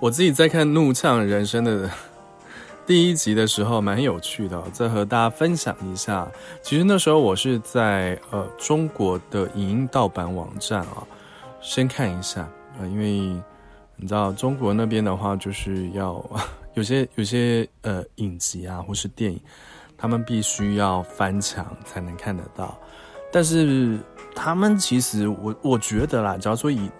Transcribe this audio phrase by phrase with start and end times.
[0.00, 1.88] 我自己在看《怒呛人生》的
[2.86, 6.26] 第一集的时候，蛮有趣的，再和大家分享一下。
[6.62, 11.06] 其实那时候我是在呃中国的影音盗版网站啊，
[11.60, 13.38] 先看一下啊，因为
[13.94, 16.24] 你知道中国那边的话，就是要
[16.72, 19.38] 有些有些呃影集啊或是电影，
[19.98, 22.74] 他们必须要翻墙才能看得到。
[23.30, 23.98] 但是
[24.34, 26.90] 他们其实我我觉得啦，假如说以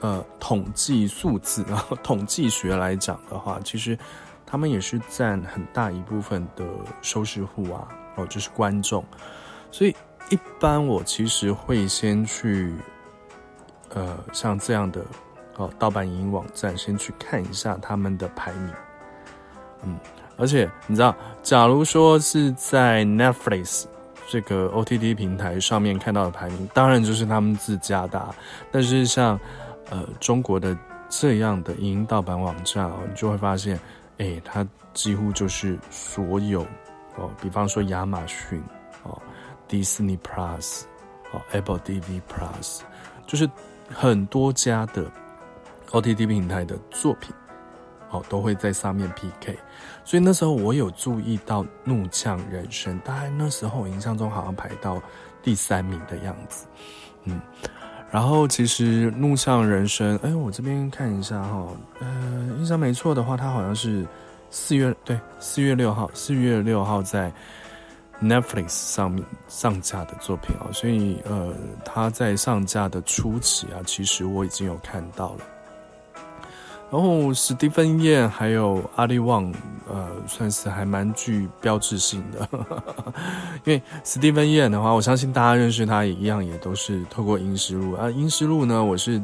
[0.00, 3.98] 呃，统计数字， 啊统计学来讲的话，其实
[4.46, 6.64] 他们也是占很大一部分的
[7.02, 9.04] 收视户啊，哦，就是观众。
[9.70, 9.94] 所以
[10.30, 12.72] 一般我其实会先去，
[13.94, 15.04] 呃，像这样的
[15.56, 18.72] 哦盗版影音网站，先去看一下他们的排名。
[19.82, 19.98] 嗯，
[20.36, 23.84] 而且你知道，假如说是在 Netflix
[24.28, 28.34] 这个 OTT 平台上面看到的排名，当然就是他们自家的啊，
[28.72, 29.38] 但是像
[29.90, 30.76] 呃，中国的
[31.08, 33.78] 这样的影音盗版网站哦，你就会发现，
[34.18, 36.62] 哎，它几乎就是所有
[37.16, 38.62] 哦，比方说亚马逊
[39.04, 39.20] 哦
[39.68, 40.82] ，Disney Plus
[41.32, 42.80] 哦，Apple TV Plus，
[43.26, 43.48] 就是
[43.88, 45.10] 很多家的
[45.90, 47.34] OTT 平台的作品
[48.10, 49.58] 哦，都会在上面 PK。
[50.04, 55.00] 所以那时候我有注意到《怒呛人生》，大概那时候我印象中好像排到
[55.42, 56.66] 第三名的样子，
[57.24, 57.40] 嗯。
[58.10, 61.66] 然后其实《怒向人生》，哎，我这边看一下哈，
[62.00, 64.06] 呃，印象没错的话，它好像是
[64.50, 67.30] 四月对四月六号，四月六号在
[68.22, 71.52] Netflix 上面上架的作品啊，所以呃，
[71.84, 75.40] 它在上架的初期啊，其实我已经有看到了。
[76.90, 79.52] 然后史蒂芬燕还有阿力旺，
[79.88, 82.48] 呃，算是还蛮具标志性的，
[83.64, 89.20] 因为史蒂芬燕的话，我相信大家认识他也一样，也都是透过《阴尸路》啊，《阴尸路》呢，我是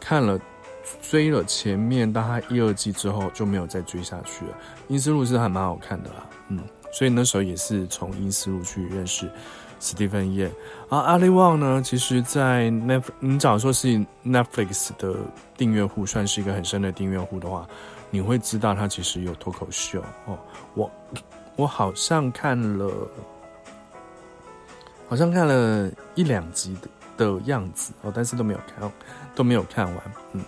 [0.00, 0.40] 看了
[1.02, 4.52] 追了前面大概一二季之后就没有再追下去了，
[4.88, 6.58] 《阴尸路》是还蛮好看的啦，嗯，
[6.92, 9.30] 所以那时候也是从《阴尸路》去认识。
[9.82, 10.48] 斯蒂芬叶，
[10.88, 13.88] 而阿里旺呢，其实在 Net，你假如说是
[14.24, 15.16] Netflix 的
[15.56, 17.66] 订阅户，算是一个很深的订阅户的话，
[18.08, 20.38] 你会知道他其实有脱口秀哦。
[20.74, 20.88] 我
[21.56, 22.88] 我好像看了，
[25.08, 26.76] 好像看了一两集
[27.16, 28.92] 的的样子哦，但是都没有看，
[29.34, 29.96] 都没有看完。
[30.34, 30.44] 嗯，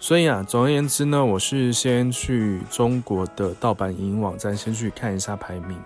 [0.00, 5.78] 所以啊，总而言之呢，我是先去中国的盗版影网站，先去看一下排名。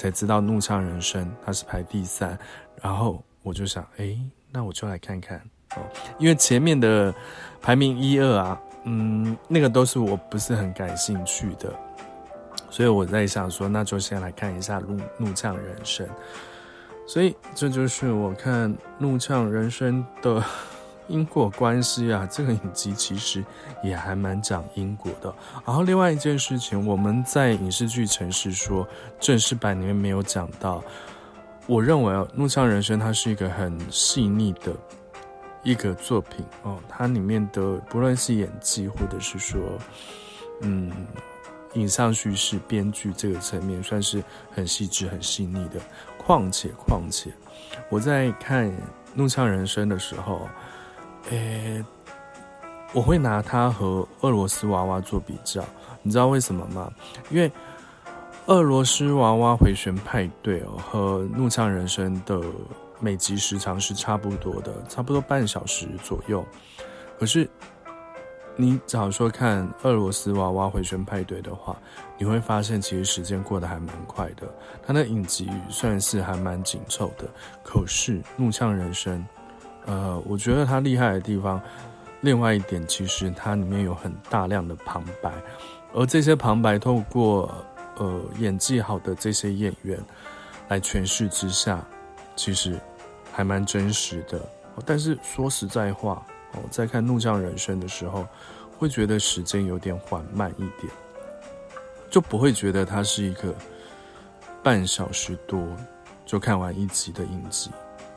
[0.00, 2.38] 才知道《怒呛人生》它是排第三，
[2.80, 4.18] 然后我就想，哎，
[4.50, 5.36] 那我就来看看
[5.76, 5.82] 哦，
[6.18, 7.14] 因为前面的
[7.60, 11.70] 排名一二啊，嗯，那个都是我不是很感兴趣的，
[12.70, 16.06] 所以我在想说，那就先来看一下《怒怒呛人生》，
[17.06, 20.42] 所以这就是我看《怒呛人生》的。
[21.10, 23.44] 因果关系啊，这个影集其实
[23.82, 25.34] 也还蛮讲因果的。
[25.66, 28.86] 然后另外一件事情，我们在影视剧城市说
[29.18, 30.82] 正式版里面没有讲到。
[31.66, 34.72] 我认为啊，《怒呛人生》它是一个很细腻的
[35.62, 39.60] 一个作品哦，它里面的不论是演技或者是说，
[40.62, 40.90] 嗯，
[41.74, 45.80] 影像叙事、编剧这个层面，算是很细致、很细腻的。
[46.18, 47.30] 况且况且，
[47.88, 48.70] 我在看
[49.14, 50.48] 《怒呛人生》的时候。
[51.28, 51.84] 诶、
[52.92, 55.62] 我会拿它和俄罗斯娃娃做比较，
[56.02, 56.90] 你知道为什么吗？
[57.28, 57.50] 因为
[58.46, 62.40] 俄罗斯娃娃回旋派对哦，和怒呛人生的
[62.98, 66.44] 每集时长是差不多的，差不多半小时左右。
[67.18, 67.48] 可是
[68.56, 71.76] 你假如说看俄罗斯娃娃回旋派对的话，
[72.18, 74.52] 你会发现其实时间过得还蛮快的。
[74.84, 77.28] 它的影集算是还蛮紧凑的，
[77.62, 79.24] 可是怒呛人生。
[79.90, 81.60] 呃，我觉得它厉害的地方，
[82.20, 85.32] 另外一点其实它里面有很大量的旁白，
[85.92, 87.52] 而这些旁白透过
[87.96, 89.98] 呃演技好的这些演员
[90.68, 91.84] 来诠释之下，
[92.36, 92.78] 其实
[93.32, 94.40] 还蛮真实的。
[94.86, 98.24] 但是说实在话，我在看《怒呛人生》的时候，
[98.78, 100.92] 会觉得时间有点缓慢一点，
[102.08, 103.52] 就不会觉得它是一个
[104.62, 105.60] 半小时多
[106.24, 107.72] 就看完一集的影集。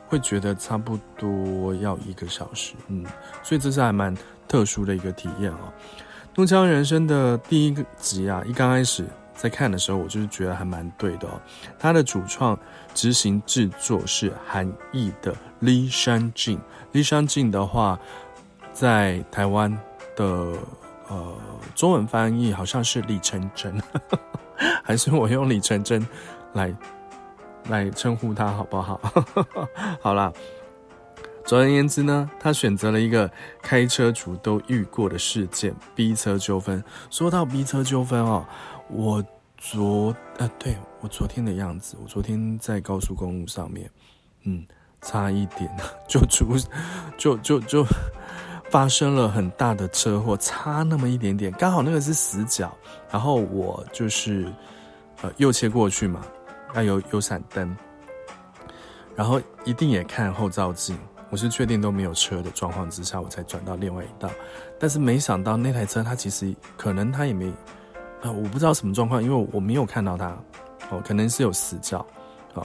[0.06, 3.04] 会觉得差不多要一个小时，嗯，
[3.42, 4.16] 所以这是还蛮
[4.46, 5.72] 特殊的一个体验哦。
[6.36, 9.04] 《怒呛人生》的第一个集啊，一刚开始
[9.34, 11.40] 在看的时候，我就是觉得还蛮对的哦。
[11.78, 12.58] 它的主创
[12.92, 16.60] 执行制作是韩裔的李商静，
[16.92, 17.98] 李商静的话，
[18.72, 19.70] 在台湾
[20.16, 20.24] 的
[21.08, 21.36] 呃
[21.74, 23.80] 中文翻译好像是李成真，
[24.82, 26.04] 还是我用李成真
[26.52, 26.74] 来。
[27.68, 29.00] 来称呼他好不好？
[30.00, 30.32] 好啦，
[31.44, 33.30] 总而言之呢，他选择了一个
[33.62, 36.82] 开车族都遇过的事件——逼车纠纷。
[37.10, 38.44] 说到逼车纠纷哦，
[38.88, 39.24] 我
[39.58, 43.90] 昨呃，对，我昨天的样子，我昨天在高速公路上面，
[44.44, 44.64] 嗯，
[45.02, 45.70] 差一点
[46.08, 46.56] 就出，
[47.16, 47.84] 就就就
[48.70, 52.76] 发生了很大的车祸，差那么一点点，刚好那个是死角，
[53.10, 54.46] 然后我就是
[55.22, 56.20] 呃右切过去嘛，
[56.74, 57.76] 要有有闪灯，
[59.16, 60.98] 然后一定也看后照镜。
[61.30, 64.30] 我是确定都没有车的状况之下，我才转到另外一道。
[64.78, 67.52] 但是没想到那台车，它其实可能它也没，
[68.22, 70.26] 呃，我不知道什么状况，因为我没有看到它，
[70.90, 72.06] 哦，可能是有死角，
[72.54, 72.62] 啊、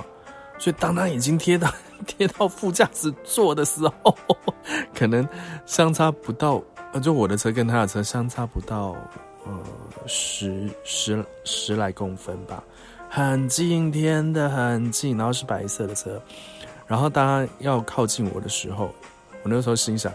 [0.59, 1.73] 所以当它已经贴到
[2.05, 4.15] 贴到副驾驶座的时候，
[4.93, 5.27] 可能
[5.65, 6.61] 相差不到，
[6.93, 8.95] 呃，就我的车跟他的车相差不到，
[9.45, 9.59] 呃，
[10.05, 12.63] 十十十来公分吧，
[13.09, 16.21] 很近，天的很近，然后是白色的车。
[16.85, 18.93] 然后当他要靠近我的时候，
[19.43, 20.11] 我那时候心想，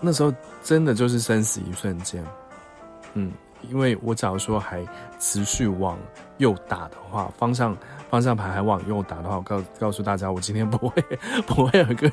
[0.00, 0.32] 那时候
[0.62, 2.24] 真的就是生死一瞬间，
[3.14, 3.32] 嗯，
[3.68, 4.86] 因为我假如说还
[5.18, 5.98] 持续往
[6.36, 7.76] 右打的话，方向
[8.08, 11.02] 方向盘还往右打的话，我告告诉大家，我今天不会
[11.46, 12.10] 不会和各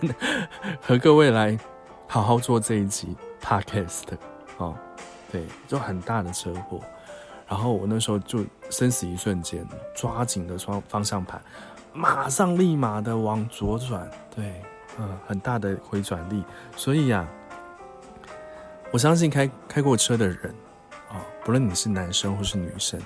[0.81, 1.57] 和各位来
[2.07, 4.03] 好好做这一集 podcast
[4.57, 4.75] 哦，
[5.31, 6.81] 对，就很大的车祸，
[7.47, 9.65] 然后我那时候就生死一瞬间，
[9.95, 11.41] 抓紧的双方向盘。
[11.93, 14.61] 马上立马的往左转，对，
[14.97, 16.43] 嗯，很大的回转力，
[16.75, 17.25] 所以呀、
[18.91, 20.53] 我相信开开过车的人
[21.09, 22.99] 啊，不论你是男生或是女生，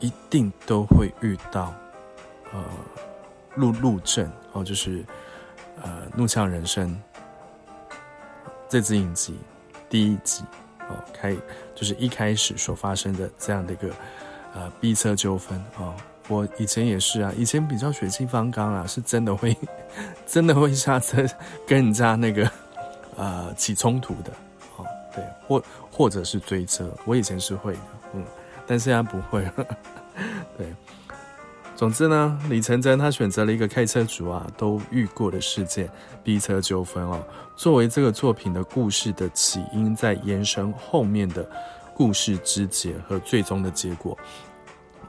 [0.00, 1.72] 一定都会遇到，
[2.52, 2.64] 呃，
[3.54, 5.04] 路路症哦，就是
[5.82, 7.00] 呃，怒呛人生
[8.68, 9.38] 这支影集
[9.88, 10.42] 第一集
[10.88, 11.36] 哦，开
[11.76, 13.88] 就是一开始所发生的这样的一个
[14.54, 15.94] 呃逼车纠纷哦。
[16.28, 19.56] 我以前也是啊，以前比较血气方刚啊，是真的会，
[20.26, 21.24] 真的会下车
[21.64, 22.50] 跟人家那个，
[23.16, 24.32] 呃，起冲突的，
[24.76, 24.84] 哦，
[25.14, 27.78] 对，或或者是追车，我以前是会的，
[28.14, 28.24] 嗯，
[28.66, 29.66] 但现在不会了，
[30.58, 30.66] 对。
[31.76, 35.86] 总之呢，李成真他选择了一个开车族啊都遇过的事件，
[36.24, 37.22] 逼车纠纷哦，
[37.54, 41.46] 作为这个作品的故事的起因，在延伸后面的
[41.94, 44.16] 故事枝节和最终的结果。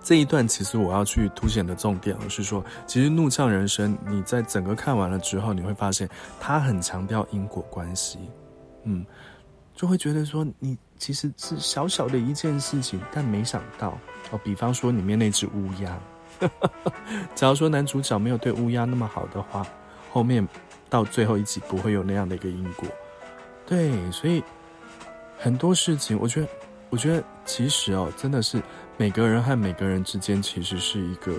[0.04, 8.20] 这一段其实我要去凸显的重点，是说，其实《怒呛人生》你在整个看完了之后，你会发现他很强调因果关系，
[8.84, 9.06] 嗯，
[9.74, 13.98] 就会觉得说你其实是小小的一件事情，但没想到
[14.32, 15.98] 哦，比方说里面那只乌鸦，
[16.40, 16.50] 哈
[17.36, 19.66] 假如说男主角没有对乌鸦那么好的话，
[20.12, 20.48] 后面
[20.90, 22.88] 到最后一集不会有那样的一个因果，
[23.66, 24.44] 对，所以
[25.38, 26.48] 很多事情，我觉得，
[26.90, 28.62] 我觉得其实哦，真的是。
[29.00, 31.32] 每个人和每个人之间其实是一个，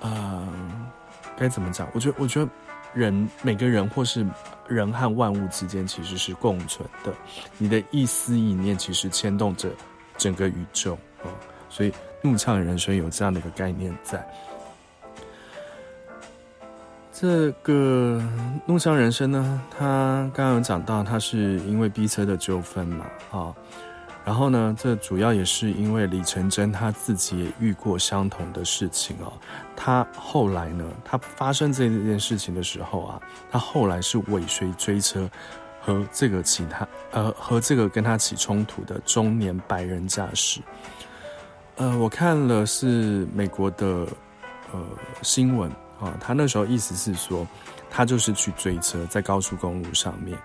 [0.00, 0.48] 呃，
[1.36, 1.86] 该怎么讲？
[1.92, 2.50] 我觉得，我觉得
[2.94, 4.26] 人每个人或是
[4.66, 7.12] 人和万物之间其实是共存的。
[7.58, 9.68] 你的一丝一念其实牵动着
[10.16, 11.28] 整个宇宙啊，
[11.68, 11.92] 所以
[12.24, 14.26] 怒呛人生有这样的一个概念在。
[17.12, 18.20] 这个
[18.64, 23.54] 怒呛人生呢，他刚刚有讲到，他是因为逼车的纠纷嘛，啊。
[24.24, 29.30] 然后呢，这主要也是因为李成真他自己也遇过相同的事情哦。
[29.76, 35.28] 他后来呢，他发生这件事情的时候啊，他后来是尾随追车，
[35.78, 40.62] 和这个其他呃和这个跟他起冲突的中年白人驾驶。
[41.76, 44.06] 呃，我看了是美国的
[44.72, 44.80] 呃
[45.22, 47.46] 新闻啊，他那时候意思是说，
[47.90, 50.38] 他就是去追车，在高速公路上面。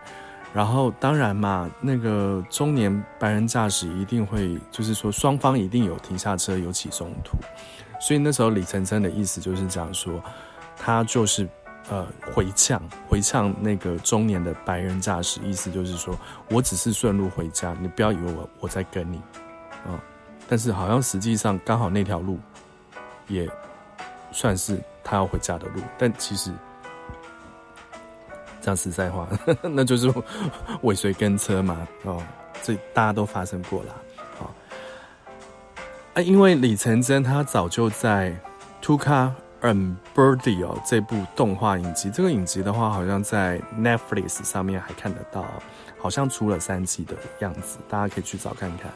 [0.51, 7.37] 然后当然嘛，那个中年白人驾驶一定会，就是说双方一定有停下车有起冲突，
[8.01, 10.19] 所以那时候李晨晨的意思就是讲说，
[10.75, 11.47] 他就是
[11.91, 16.17] 呃回呛回呛那个中年的白人驾驶，意思就是说
[16.49, 19.17] 我只是顺路回家，你不要以为我我在跟你
[19.85, 19.99] 啊、哦，
[20.49, 22.39] 但是好像实际上刚好那条路
[23.27, 23.47] 也
[24.31, 26.51] 算是他要回家的路，但其实。
[28.61, 29.25] 讲实在话，
[29.63, 30.13] 那就是
[30.81, 32.21] 尾随跟车嘛，哦，
[32.61, 33.95] 这大家都发生过啦，
[34.39, 34.51] 哦，
[36.15, 38.37] 啊，因为李成真他早就在
[38.85, 45.45] 《Tuca and Birdie》哦这部动画影集，这个影集的话，好像在 Netflix 上面还看得到，
[45.97, 48.91] 好像出了三季的样子，大家可以去找看看。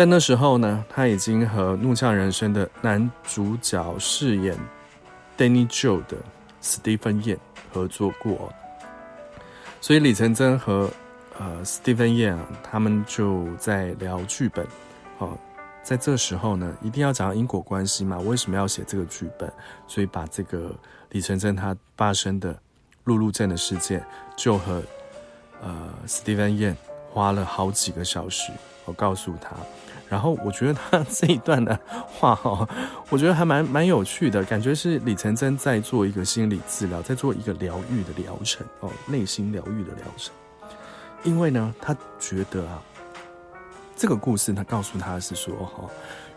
[0.00, 4.56] 在那时候呢，他已经和《怒呛人生》的男主角饰演
[5.36, 6.16] Danny Joe 的
[6.62, 7.38] 史蒂芬·燕。
[7.70, 8.50] 合作过，
[9.78, 10.90] 所以李成真和
[11.38, 14.66] 呃史蒂芬·燕啊，他们就在聊剧本。
[15.18, 15.36] 哦，
[15.82, 18.18] 在这时候呢，一定要讲因果关系嘛？
[18.20, 19.52] 为什么要写这个剧本？
[19.86, 20.74] 所以把这个
[21.10, 22.58] 李成真他发生的
[23.04, 24.02] 路怒症的事件，
[24.34, 24.82] 就和
[25.60, 26.74] 呃史蒂芬·燕
[27.10, 28.50] 花了好几个小时，
[28.90, 29.50] 我告诉他。
[30.08, 32.68] 然后我觉得他 这一段的话哈，
[33.10, 40.34] 我觉得还蛮蛮有趣的，感觉是李成真在做一个心理治疗，在做一个疗愈的疗程哦，内心疗愈的疗程。
[41.22, 42.82] 因为呢，他觉得啊，
[43.94, 45.88] 这个故事他告诉他是说哈，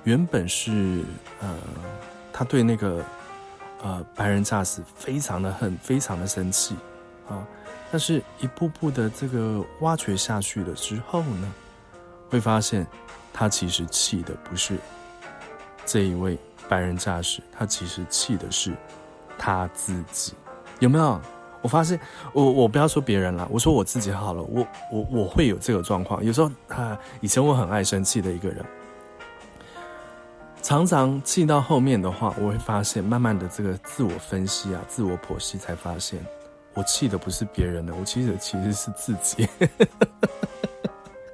[0.03, 1.03] 原本是
[1.41, 1.57] 呃，
[2.31, 3.03] 他对那个
[3.81, 6.75] 呃白人诈死非常的恨，非常的生气
[7.27, 7.41] 啊，
[7.91, 11.51] 但是一步步的这个挖掘下去了之后呢，
[12.34, 12.86] 会发现。
[13.36, 14.78] 他其实气的不是
[15.88, 16.38] 这一位
[16.70, 18.72] 白人驾驶，他其实气的是
[19.40, 20.36] 他自己，
[20.78, 21.20] 有没有？
[21.63, 22.00] 我发现，
[22.32, 26.24] 我我不要说别人啦，我说我自己好了，我我我会有这个状况。
[26.24, 28.63] 有时候啊，以前我很爱生气的一个人，
[30.62, 36.24] 常常气到后面的话，我会发现，慢慢的这个自我分析啊，自我剖析，才发现
[36.75, 39.50] 我气的不是别人的，我气的其实是自己。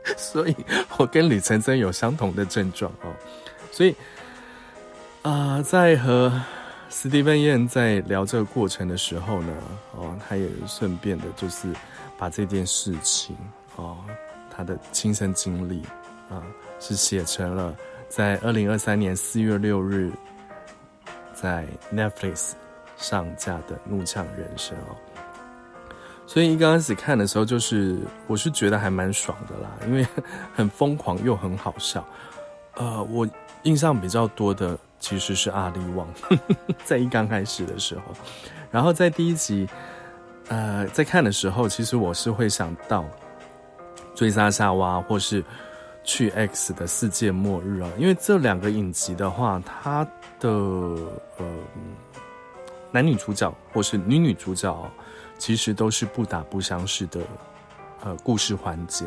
[0.17, 0.55] 所以
[0.97, 3.13] 我跟李晨真有相同的症状哦，
[3.71, 3.95] 所以
[5.21, 6.31] 啊、在和
[6.89, 9.53] 史蒂芬燕在聊这个过程的时候呢，
[9.95, 11.67] 哦，他也顺便的就是
[12.17, 13.35] 把这件事情
[13.75, 13.97] 哦，
[14.49, 15.83] 他的亲身经历
[16.29, 16.41] 啊，
[16.79, 17.75] 是写成了
[18.07, 20.09] 在二零二三年四月六日
[21.33, 22.53] 在 Netflix
[22.97, 24.95] 上架的《怒呛人生》哦。
[26.29, 30.05] 所以一刚开始看的时候，就是我是觉得还蛮爽的啦，因为
[30.53, 32.05] 很疯狂又很好笑。
[32.75, 33.27] 呃，我
[33.63, 36.07] 印象比较多的其实是阿力旺，
[36.85, 38.13] 在一刚开始的时候，
[38.69, 39.67] 然后在第一集，
[40.49, 43.03] 呃，在看的时候，其实我是会想到
[44.13, 45.43] 追杀夏娃或是
[46.03, 50.07] 去 X 的世界末日啊，因为这两个影集的话，它
[50.39, 51.45] 的呃
[52.91, 54.79] 男女主角或是女女主角。
[55.39, 57.21] 其实都是不打不相识的，
[58.03, 59.05] 呃，故事环节，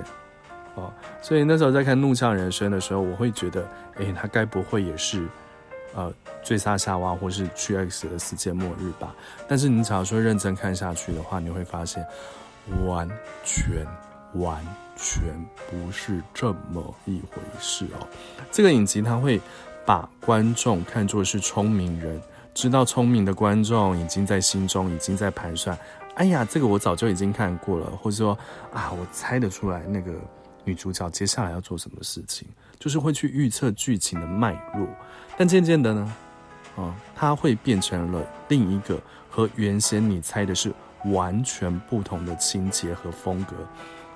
[0.74, 5.24] 哦，所以那时候在看《怒呛人生》的时候，我会觉得，诶，他该不会也是，
[5.94, 6.12] 呃，
[6.42, 9.14] 追杀夏娃或是去 X 的世界末日吧？
[9.46, 12.04] 但是你只要说认真看下去的话，你会发现，
[12.86, 13.06] 完
[13.44, 13.86] 全
[14.34, 14.58] 完
[14.96, 15.22] 全
[15.70, 18.08] 不是这么一回事哦。
[18.50, 19.38] 这个影集他会
[19.84, 22.18] 把观众看作是聪明人，
[22.54, 25.78] 知道聪明的观众已经在心中已经在盘算。
[26.22, 28.38] 哎呀，这个我早就已经看过了，或者说
[28.72, 30.12] 啊，我猜得出来那个
[30.62, 32.46] 女主角接下来要做什么事情，
[32.78, 34.86] 就是会去预测剧情的脉络。
[35.36, 36.14] 但渐渐的呢，
[36.76, 40.72] 啊，它会变成了另一个和原先你猜的是
[41.06, 43.56] 完全不同的情节和风格。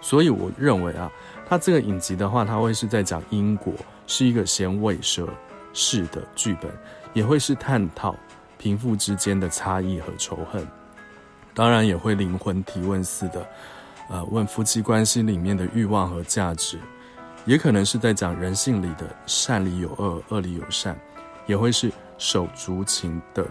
[0.01, 1.11] 所以我认为啊，
[1.45, 3.75] 它这个影集的话，它会是在讲因果，
[4.07, 5.29] 是一个咸尾蛇
[5.73, 6.71] 式的剧本，
[7.15, 8.15] 也会是探讨
[8.59, 10.65] 贫富之间的差异和仇恨。
[11.57, 13.47] 当然也会灵魂提问似的，
[14.11, 16.79] 呃，问夫妻关系里面的欲望和价值，
[17.47, 20.95] 也可能是在讲人性里的善里有恶，恶里有善，
[21.47, 23.47] 也会是手足情的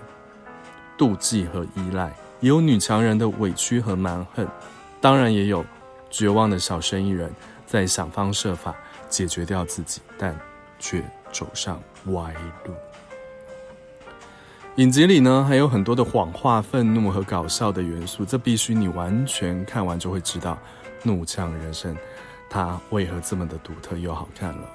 [0.95, 4.47] 妒忌和依赖，也有女强人的委屈和蛮横，
[5.01, 5.65] 当然也有
[6.11, 7.33] 绝望的小生意人
[7.65, 8.75] 在想方设法
[9.09, 10.39] 解决掉自己，但
[10.77, 12.31] 却走上歪
[12.65, 12.73] 路。
[14.75, 20.51] 影集里呢，还有很多的谎话、愤怒和搞笑的元素，这必须你完全看完就会知道，
[21.01, 21.95] 《怒呛人生》
[22.49, 24.69] 它为何这么的独特又好看了。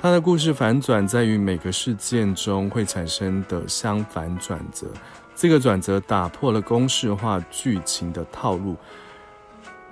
[0.00, 4.88] 它的故事反转在于每个事件中会产生的相反转折，
[5.36, 8.74] 这个转折打破了公式化剧情的套路。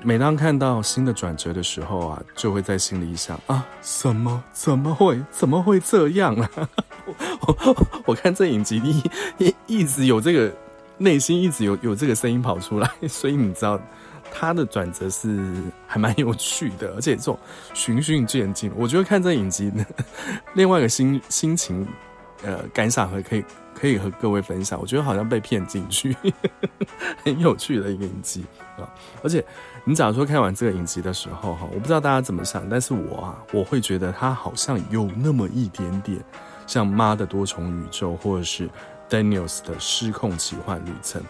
[0.02, 4.43] 每当看到新的转折的时候啊，就会在心里想啊，什么？
[4.52, 5.23] 怎么会？
[5.31, 6.50] 怎么会这样啊？
[7.46, 9.02] 我我，看这影集里
[9.38, 10.52] 一一直有这个
[10.99, 13.80] 内心一直有有这个声音跑出来， 所以你知道
[14.32, 15.52] 它的转折是
[15.87, 17.38] 还蛮有趣的，而且这种
[17.73, 19.84] 循序渐进，我觉得看这影集呢，
[20.54, 21.87] 另外一个心心情
[22.42, 23.44] 呃感想和可以
[23.75, 26.16] 可以和各位分享，我觉得好像被骗进去，
[27.25, 28.44] 很有趣的一个影集
[28.78, 28.88] 啊，
[29.23, 29.44] 而且
[29.84, 36.18] 你假如说看完这个影集的时候哈，我不知道大家怎么想，但是我啊我会觉得它好像有那么一点点。
[36.66, 38.68] 像妈的多重宇宙，或者是
[39.09, 41.23] Daniels 的失控奇幻旅程，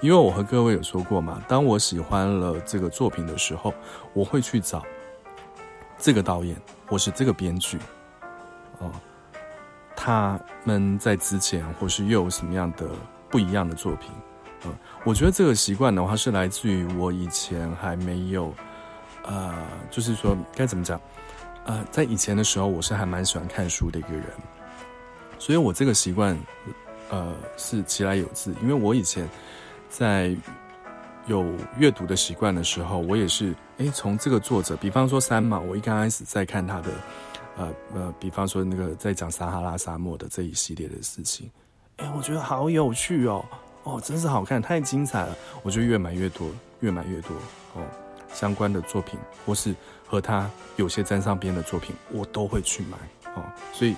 [0.00, 3.72] 因为我和各位有说过嘛，当我喜欢了这个作品的时候，
[4.12, 4.84] 我会去找
[5.98, 6.56] 这个导演
[6.86, 7.78] 或是这个编剧，
[8.78, 8.90] 哦，
[9.96, 12.86] 他们在之前或是又有什么样的
[13.30, 14.10] 不一样的作品，
[14.66, 18.52] 嗯，我觉得这个习惯的话是来自于我以前还没有，
[19.24, 19.54] 呃，
[19.90, 21.00] 就是说该怎么讲，
[21.64, 24.26] 呃，在以前的时候，我是还蛮喜欢看书的一个人。
[25.42, 26.38] 所以我这个习惯，
[27.10, 29.28] 呃，是其来有自，因为我以前
[29.90, 30.32] 在
[31.26, 31.44] 有
[31.78, 36.90] 阅读的习惯的时候，我也是哎，从这个作者，比方说三毛，我一刚开始在看他的，
[37.56, 41.50] 呃呃，比方说那个在讲撒哈拉沙漠的这一系列的事情，
[41.96, 43.44] 哎，我觉得好有趣哦，
[43.82, 47.34] 哦，真是好看，太精彩了，我就越买越多，越买越多
[47.74, 47.82] 哦，
[48.32, 49.74] 相关的作品或是
[50.06, 52.96] 和他有些沾上边的作品，我都会去买
[53.34, 53.96] 哦，所以，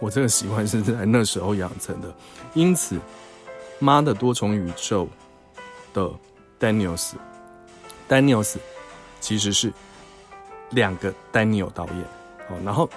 [0.00, 2.14] 我这个习惯是在那时候养成的，
[2.54, 2.98] 因此。
[3.80, 5.06] 妈的多重宇宙
[5.92, 6.08] 的
[6.60, 8.54] Daniels，Daniels
[9.20, 9.70] 其实是
[10.70, 11.96] 两个 Daniel 导演。
[12.48, 12.88] 哦，然后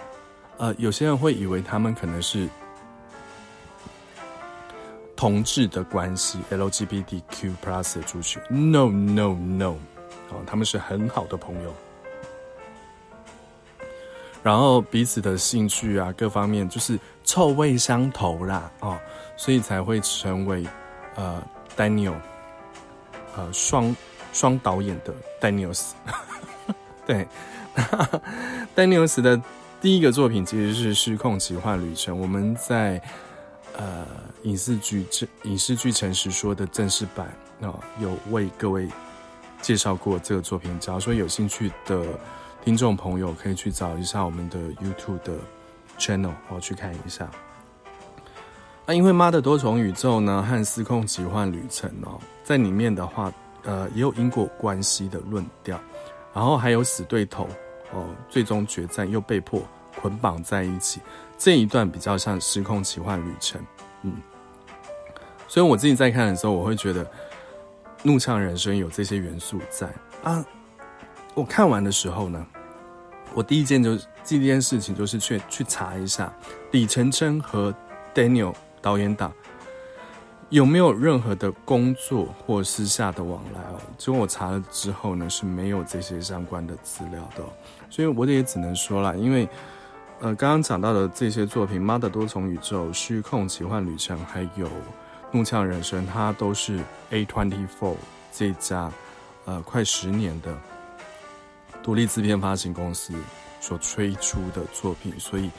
[0.58, 2.48] 呃，有些人会以为他们可能是
[5.16, 9.76] 同志的关系，LGBTQ plus 的族群，No No No，
[10.30, 11.74] 哦，他们是很好的朋友，
[14.48, 18.98] 然后彼此的兴趣啊，各方面就是臭味相投啦，哦。
[19.36, 20.66] 所以才会成为，
[21.16, 21.44] 呃
[21.76, 22.16] ，Daniel，
[23.36, 23.94] 呃，双
[24.32, 25.92] 双导演的 Daniels，
[27.06, 27.28] 对，
[28.74, 29.40] Daniels 的
[29.82, 33.02] 第一个作品其实是《失控奇幻旅程》，我们在
[33.76, 34.08] 呃
[34.44, 37.28] 影视剧这影视剧诚实说的正式版
[37.62, 38.88] 啊、有为各位
[39.62, 40.80] 介绍过这个作品。
[40.80, 42.02] 假如说有兴趣的
[42.68, 45.36] 听众朋友，可以去找一下我们的 YouTube 的
[45.98, 47.26] channel，哦，去看一下。
[48.86, 53.32] 啊，因为妈的多重宇宙呢和失控奇幻旅程哦，在里面的话，
[53.64, 55.80] 呃，也有因果关系的论调，
[56.34, 57.48] 然后还有死对头
[57.94, 59.62] 哦，最终决战又被迫
[60.02, 61.00] 捆绑在一起，
[61.38, 63.62] 这一段比较像失控奇幻旅程，
[64.02, 64.14] 嗯，
[65.48, 67.10] 所以我自己在看的时候，我会觉得
[68.04, 69.88] 怒呛人生有这些元素在
[70.22, 70.44] 啊。
[71.34, 72.44] 我看完的时候呢，
[73.38, 76.34] 我第一件就第一件事情就是去去查一下
[76.72, 77.72] 李承琛和
[78.16, 78.56] Daniel。
[78.80, 79.34] 导演档
[80.50, 83.82] 有没有任何的工作或私下的往来哦？
[83.98, 87.44] 结果我查了之后呢，是没有这些相关的资料的，
[87.90, 89.50] 所以我也只能说啦，因为
[90.22, 94.68] 呃，刚刚讲到的这些作品，《妈的多重宇宙》《失控奇幻旅程》还有
[95.32, 96.80] 《怒呛人生》，它都是
[97.12, 97.96] A24
[98.32, 98.90] 这家
[99.46, 100.56] 呃快十年的
[101.88, 103.14] 独立制片发行公司
[103.62, 105.50] 所推出的作品，所以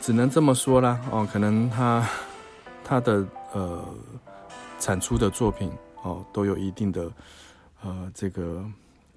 [0.00, 2.02] 只能这么说啦哦，可能他。
[2.82, 3.84] 他的呃
[4.80, 5.70] 产出的作品
[6.02, 7.08] 哦，都有一定的
[7.84, 8.64] 呃这个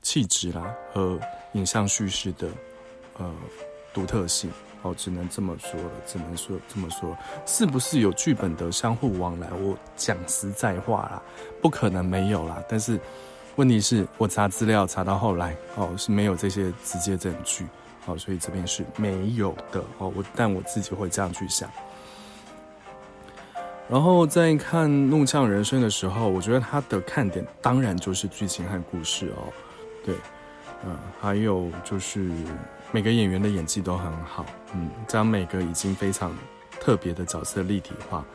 [0.04, 1.20] 气质啦和
[1.54, 2.50] 影像叙事的
[3.18, 3.34] 呃
[3.92, 4.52] 独特性
[4.84, 9.50] 哦，只能这么说，只能说这么说，是不是有剧本的相互往来？
[9.54, 11.20] 我讲实在话啦，
[11.60, 12.62] 不可能没有啦。
[12.70, 13.00] 但是
[13.56, 17.66] 问题是我查资料查到后来哦，是没有这些直接证据
[18.06, 20.12] 哦，所以这边是没有的哦。
[20.16, 21.70] 我但我自己会这样去想。
[23.90, 29.54] 然后在看《怒呛人生》的时候，我觉得它的看点当然就是剧情和故事哦，
[30.04, 30.16] 对，
[30.86, 32.32] 嗯，还有就是
[32.92, 36.36] 每个演员的演技都很好，嗯，将每个已经非常
[36.80, 38.26] 特别的角色立体化。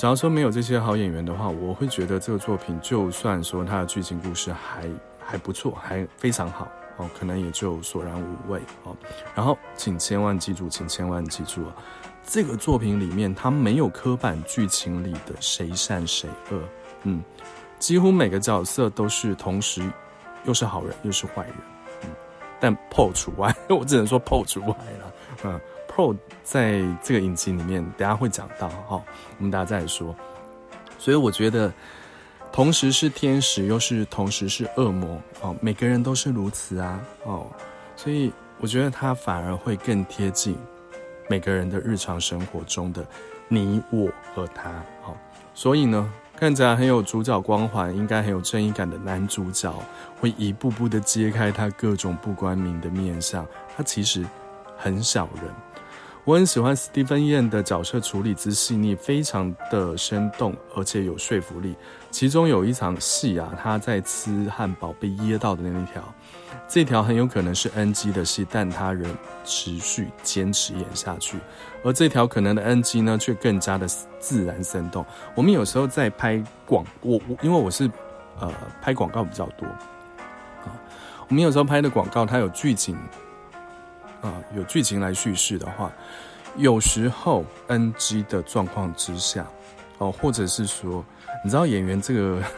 [0.00, 4.88] 假如说没有这些好演员的话，我会觉得这个作品就算说它的剧情故事还
[5.22, 8.96] 还不错，还非常好哦，可能也就索然无味哦。
[9.34, 11.76] 然后，请千万记住，请千万记住啊！
[12.24, 16.58] 这个作品里面，它没有刻板剧情里的谁善谁恶，
[17.02, 17.22] 嗯，
[17.78, 19.82] 几乎每个角色都是同时
[20.46, 21.54] 又是好人又是坏人，
[22.04, 22.08] 嗯，
[22.58, 25.12] 但 Paul 除外， 我只能说 Paul 除外了，
[25.44, 25.60] 嗯
[25.90, 29.02] Pro 在这个影集里面，等下会讲到哈，
[29.38, 30.14] 我们大家再说，
[30.98, 31.72] 所以我觉得
[32.52, 37.46] 同时是天使又是同时是恶魔哦，每个人都是如此啊，哦，
[37.96, 40.56] 所以我觉得他反而会更贴近。
[41.28, 43.06] 每个人的日常生活中的
[43.46, 44.70] 你、我和他，
[45.02, 45.16] 好，
[45.54, 49.72] 所以呢，看起来很有主角光环，应该很有正义感的男主角，
[50.20, 53.46] 会一步步的揭开他各种不光明的面相。
[53.76, 54.24] 他其实
[54.76, 55.54] 很小人。
[56.24, 61.74] 我很喜欢史蒂芬·燕的角色处理之细腻，非常的生动，而且有说服力。
[62.10, 66.02] 其中有一场戏啊，他在吃汉堡被噎到的那一条。
[66.68, 69.10] 这条很有可能是 NG 的戏，但他仍
[69.44, 71.38] 持续坚持演下去。
[71.82, 75.04] 而这条可能的 NG 呢，却更加的自然生动。
[75.34, 77.90] 我们有时候在拍广，我我因为我是
[78.38, 78.52] 呃
[78.82, 80.70] 拍广告比较多啊，
[81.28, 82.96] 我们有时候拍的广告它有剧情
[84.20, 85.92] 啊，有剧情来叙事的话，
[86.56, 89.46] 有时候 NG 的状况之下
[89.98, 91.04] 哦，或者是说，
[91.44, 92.42] 你知道演员这个。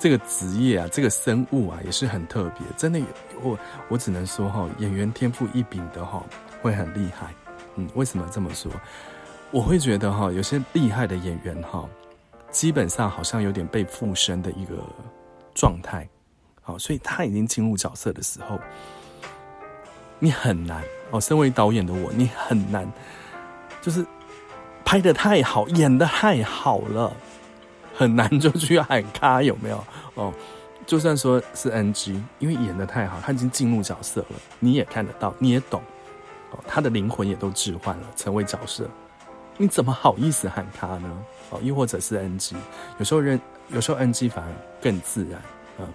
[0.00, 2.64] 这个职业啊，这个生物啊，也是很特别。
[2.76, 3.00] 真的，
[3.42, 6.22] 我我只能说哈，演员天赋异禀的哈，
[6.62, 7.34] 会很厉害。
[7.74, 8.70] 嗯，为什么这么说？
[9.50, 11.84] 我会觉得哈，有些厉害的演员哈，
[12.52, 14.76] 基本上好像有点被附身的一个
[15.52, 16.08] 状态。
[16.62, 18.56] 好，所以他已经进入角色的时候，
[20.18, 21.20] 你很难哦。
[21.20, 22.90] 身为导演的我，你很难，
[23.80, 24.04] 就是
[24.84, 27.12] 拍得太好，演得太好了，
[27.94, 29.84] 很难就去喊卡，有没有？
[30.14, 30.32] 哦，
[30.86, 35.82] 就算说是 NG，因为演得太好，他已经进入角色了，你也看得到，你也懂，
[36.50, 38.88] 哦，他的灵魂也都置换了，成为角色，
[39.56, 41.10] 你怎么好意思喊卡呢？
[41.50, 42.56] 哦，又或者是 NG，
[42.98, 44.50] 有时候人，有时候 NG 反而
[44.82, 45.40] 更自然，
[45.78, 45.86] 嗯。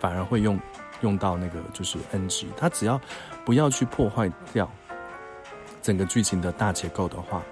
[0.00, 0.56] 反而会用
[1.00, 3.00] 用到那个就是 NG，他只要
[3.44, 4.70] 不要去破坏掉
[5.82, 7.42] 整个剧情的大结构的话，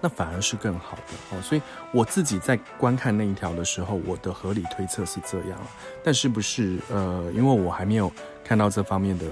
[0.00, 1.40] 那反而是更好的哦。
[1.42, 5.58] 所以我自己在观看那一条的时候，我的合理推测是这样。
[6.04, 8.12] 但是不是呃，因为我还没有
[8.44, 9.26] 看到这方面的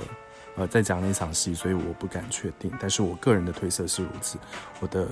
[0.56, 2.72] 呃在讲那场戏，所以我不敢确定。
[2.80, 4.38] 但是我个人的推测是如此，
[4.80, 5.06] 我的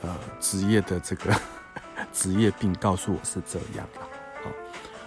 [0.00, 1.34] 呃职业的这个
[2.12, 3.86] 职业病告诉我是这样。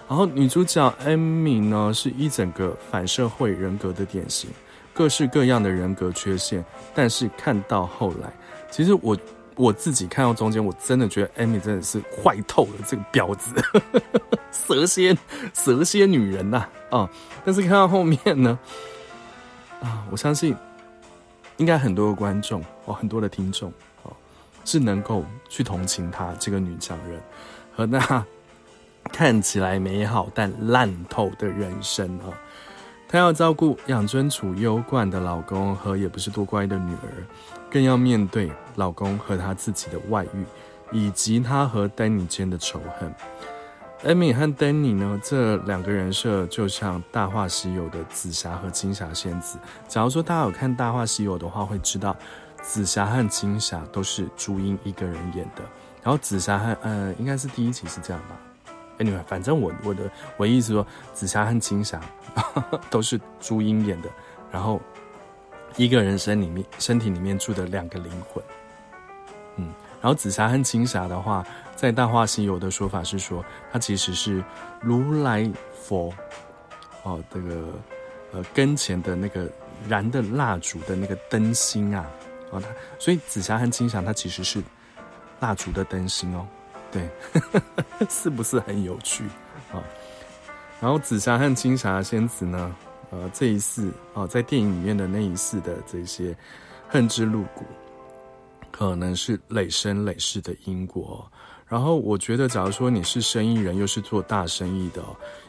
[0.07, 4.49] 然后女主角 Amy 呢，是一整个反社会人格的典型，
[4.93, 6.63] 各式各样的人格缺陷。
[6.93, 8.31] 但是看到后来，
[8.69, 9.17] 其实我
[9.55, 13.49] 我自己看到中间，我真的觉得 Amy 真的是坏透了，这个婊子，
[14.51, 15.17] 蛇蝎
[15.55, 17.09] 蛇蝎女人呐啊，啊！
[17.43, 18.59] 但是看到后面呢，
[19.81, 20.55] 啊，我相信
[21.57, 24.13] 应该很多的观众哦，很多的听众哦，
[24.65, 27.19] 是能够去同情她这个女强人
[27.75, 28.23] 和那。
[29.11, 32.33] 看起来美好但烂透的人生啊！
[33.07, 37.23] 她要照顾养尊处优惯的老公和也不是多乖的女儿，
[37.71, 40.43] 更要面对老公和她自己的外遇，
[40.91, 43.13] 以及她和丹尼间的仇恨。
[44.03, 49.57] 艾米和丹尼呢，这两个人设就像《大话西游》的紫霞和金霞仙子。
[49.87, 52.15] 假如说大家有看《大话西游》的话，会知道
[52.61, 55.63] 紫霞和金霞都是朱茵一个人演的。
[56.03, 58.35] 然后紫霞和呃，应该是第一集是这样吧。
[58.97, 61.99] Anyway，反正我我的我意思说，紫霞和金霞
[62.89, 64.09] 都是朱茵演的，
[64.51, 64.79] 然后
[65.75, 68.43] 一个人身里面身体里面住的两个灵魂，
[69.57, 74.41] 嗯，然后紫霞和金霞的话，在《大话西游》的说法是说，它其实是
[74.79, 76.13] 如来佛
[77.03, 77.73] 哦，这个
[78.31, 79.51] 呃跟前的那个
[79.89, 82.05] 燃的蜡烛的那个灯芯啊，
[82.51, 84.63] 哦，它所以紫霞和金霞它其实是
[85.41, 86.47] 蜡烛的灯芯哦。
[86.95, 87.09] 对，
[88.09, 89.25] 是不是很有趣
[89.73, 89.83] 啊？
[90.79, 92.73] 然后紫霞和青霞仙子呢？
[93.11, 96.35] 呃，这一世啊，在电影里面的那一世的这些
[96.87, 97.65] 恨之入骨，
[98.71, 101.29] 可能是累生累世的因果。
[101.67, 105.03] 然后我觉得，假如说你是生意人，又是做大生意的，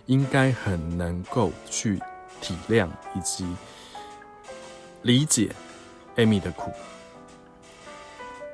[0.06, 2.00] 应该很能够去
[2.40, 3.46] 体谅以及
[5.02, 5.50] 理解
[6.16, 6.72] Amy 的苦。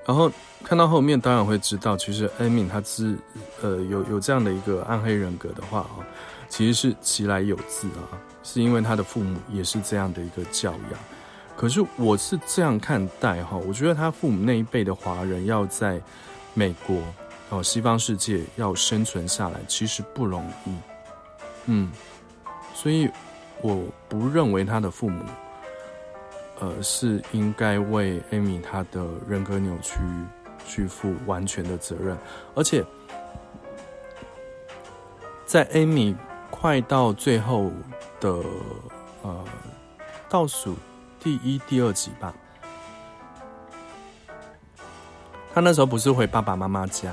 [0.04, 0.30] 然后
[0.64, 3.16] 看到后面，当然会知道，其实艾米她是
[3.62, 6.02] 呃有有这样的一个暗黑人格的话啊，
[6.48, 11.00] 其实是其来有自啊，是因为他的父母也是这样的一个教养。
[11.56, 16.00] 可是我是这样看待哈，我觉得他父母那一辈的华人要在
[16.52, 16.96] 美国
[17.50, 20.74] 哦西方世界要生存下来，其实不容易。
[21.66, 21.92] 嗯，
[22.74, 23.08] 所以
[23.60, 25.24] 我不认为他的父母。
[26.62, 29.98] 呃，是应该为 Amy 她的人格扭曲
[30.64, 32.16] 去负完全的责任，
[32.54, 32.84] 而且
[35.44, 36.14] 在 Amy
[36.52, 37.72] 快到最后
[38.20, 38.28] 的
[39.22, 39.44] 呃
[40.28, 40.76] 倒数
[41.18, 42.32] 第一、第二集吧，
[45.52, 47.12] 他那时候不是回爸爸妈妈家，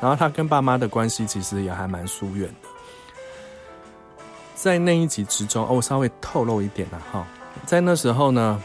[0.00, 2.68] 然后他跟爸妈的关系其实也还蛮疏远的，
[4.54, 7.26] 在那一集之中，哦，我稍微透露一点了哈。
[7.64, 8.60] 在那时候呢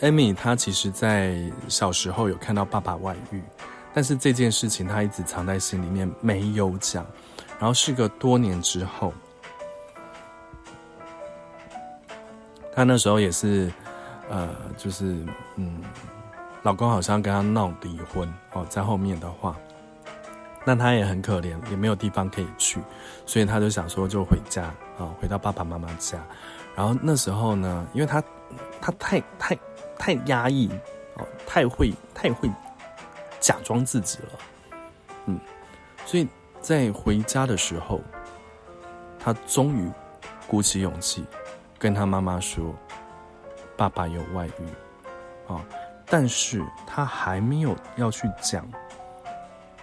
[0.00, 3.42] ，Amy 她其实，在小时候有看到爸爸外遇，
[3.94, 7.06] 但是这件事情她一直藏在心里面没有讲。
[7.58, 9.12] 然后事隔多年之后，
[12.74, 13.72] 她那时候也是，
[14.28, 15.16] 呃，就是
[15.54, 15.82] 嗯，
[16.62, 19.56] 老公好像跟她闹离婚哦，在后面的话，
[20.66, 22.80] 那她也很可怜，也没有地方可以去，
[23.24, 24.64] 所以她就想说就回家
[24.98, 26.18] 啊，回到爸爸妈妈家。
[26.76, 28.22] 然后那时候呢，因为他
[28.82, 29.58] 他太太
[29.98, 30.68] 太压抑
[31.14, 32.50] 哦，太会太会
[33.40, 34.28] 假装自己了，
[35.24, 35.40] 嗯，
[36.04, 36.28] 所以
[36.60, 38.02] 在回家的时候，
[39.18, 39.90] 他终于
[40.46, 41.24] 鼓起勇气
[41.78, 42.74] 跟他妈妈说，
[43.74, 44.68] 爸爸有外遇
[45.48, 45.64] 啊，
[46.04, 48.68] 但是他还没有要去讲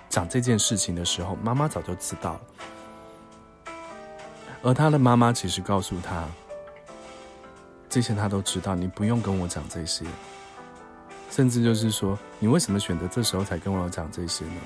[0.10, 3.71] 讲这件事情的时候，妈妈早就知道了，
[4.62, 6.23] 而他的妈妈其实告诉他。
[7.93, 10.03] 这些他都知道，你不用跟我讲这些，
[11.29, 14.62] 甚至就是说，你为什么选择这时候才跟我讲这些呢？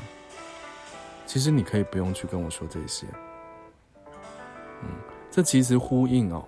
[1.25, 3.05] 其实你可以不用去跟我说这些。
[4.81, 4.87] 嗯，
[5.29, 6.41] 这其实呼应哦，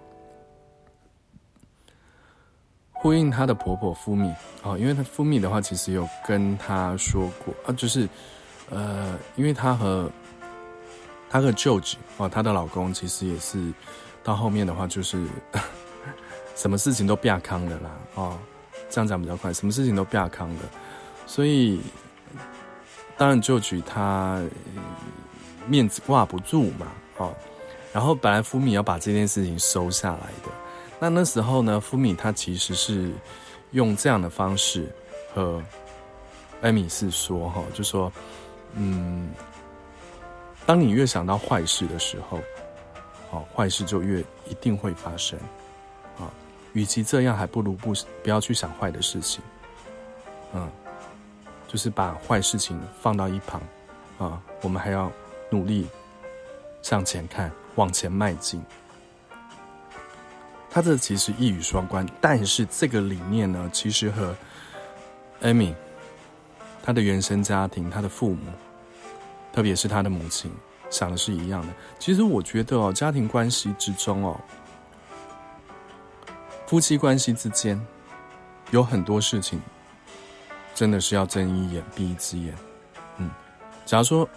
[2.94, 8.08] 呼应她的婆婆夫米哦，因为她夫米的话，其实有跟她说过啊，就是
[8.70, 10.10] 呃，因为她和
[11.30, 13.74] 她和 George 哦，她的老公其实也是
[14.24, 15.28] 到后面的话，就是
[16.60, 18.38] 什么事情都不亚康的啦哦，
[18.89, 20.65] 这样讲比较快，什么事情都不亚康的，
[21.26, 21.80] 所以
[23.17, 24.43] 当然就举他
[25.67, 27.34] 面子挂不住嘛哦。
[27.93, 30.52] 然后本来福米要把这件事情收下来的，
[31.00, 33.10] 那那时候呢，福米他其实是
[33.72, 34.93] 用这样的方式
[35.34, 35.63] 和
[36.62, 38.12] 艾米斯说哈，就说，
[38.74, 39.30] 嗯，
[40.65, 42.38] 当你越想到坏事的时候，
[43.32, 45.39] 哦，坏事就越一定会发生，
[46.73, 49.41] 与其这样，还不如不不要去想坏的事情，
[50.53, 50.69] 嗯，
[51.67, 53.62] 就是把坏事情放到一旁，
[54.17, 55.12] 啊，我们还要
[55.49, 55.88] 努力
[56.82, 57.51] 向前看。
[57.75, 58.62] 往前迈进，
[60.69, 64.36] 他这其实一语双关，但是这个理念呢，其实和
[65.39, 65.73] 艾米
[66.84, 68.51] 他的原生家庭、他的父母，
[69.53, 70.51] 特别是他的母亲
[70.89, 71.73] 想的是一样的。
[71.99, 74.38] 其实我觉得哦，家庭关系之中哦，
[76.69, 77.84] 夫妻关系之间
[78.69, 79.60] 有很多事情，
[80.75, 82.55] 真的是要睁一眼闭一只眼。
[83.17, 83.27] 嗯，
[83.88, 84.29] 假如说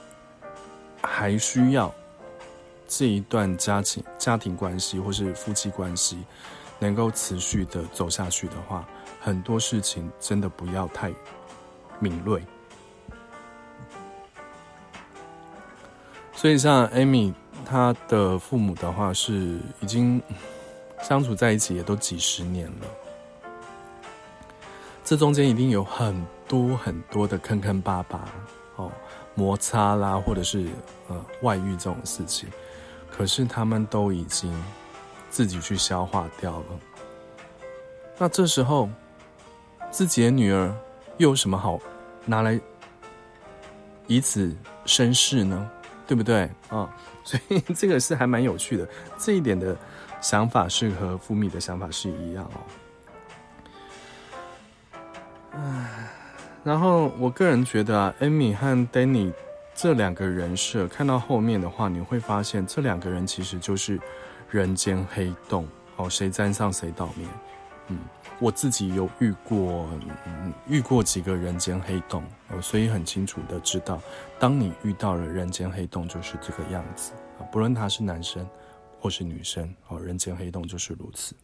[1.03, 1.93] 还需要。
[2.89, 6.25] 这一段家庭家庭关系或是夫妻关系
[6.79, 8.87] 能够持续的走下去的话，
[9.19, 11.11] 很多事情真的不要太
[11.99, 12.43] 敏锐。
[16.35, 17.33] 所以像 Amy
[17.65, 20.21] 她的父母的话是已经
[21.03, 22.87] 相处在一起也都几十年了，
[25.05, 26.15] 这中间一定有很
[26.49, 28.33] 多很多的坑坑巴巴
[28.77, 28.91] 哦，
[29.35, 30.67] 摩擦啦，或者是
[31.09, 32.49] 呃外遇这种事情。
[33.11, 34.51] 可是他们都已经
[35.29, 36.67] 自己去消化掉了。
[38.17, 38.89] 那这时候，
[39.91, 40.75] 自己的女儿
[41.19, 41.79] 又有什么好
[42.25, 42.59] 拿来
[44.07, 45.71] 以此生事呢？
[46.07, 46.89] 对不对啊？
[47.25, 48.89] 所以这个是还蛮有趣的。
[49.19, 49.77] 这一点的
[50.23, 52.61] 想法是和富米的想法是一样哦。
[55.53, 56.09] 唉，
[56.65, 59.31] 然后我个人觉得啊，Amy 和 Danny。
[59.75, 63.99] 这两个人设看到后面的话，你会发现这两个人其实就是
[64.51, 67.27] 人间黑洞哦，谁沾上谁倒霉。
[67.89, 67.99] 嗯，
[68.39, 69.89] 我自己有遇过，
[70.27, 73.99] 嗯，遇过几个人间黑洞哦，所以很清楚的知道，
[74.39, 78.47] 当你遇到了人间黑洞，就是这个样子啊，不论他是男生
[79.03, 81.35] 或是女生哦，人间黑洞就是如此。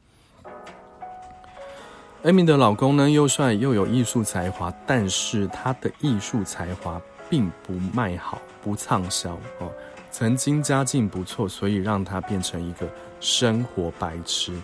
[2.23, 7.01] 艾米的老公呢，又帅又有艺术才华，但是他的艺术才华。
[7.31, 9.71] 并不卖好，不畅销哦。
[10.11, 12.89] 曾经家境不错，所以让他变成一个
[13.21, 14.59] 生活白痴。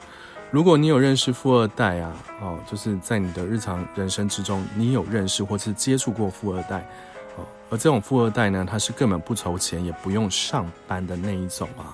[0.50, 6.78] 如果你有认识富二代啊，哦，就是在你的日常人生之中，你有认识或是接触过富二代，
[7.36, 11.92] 哦，而这种富二代呢，他是根本不愁钱，也不用上班的那一种啊。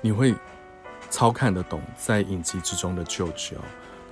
[0.00, 0.34] 你会
[1.10, 3.56] 超看得懂在影集之中的舅舅，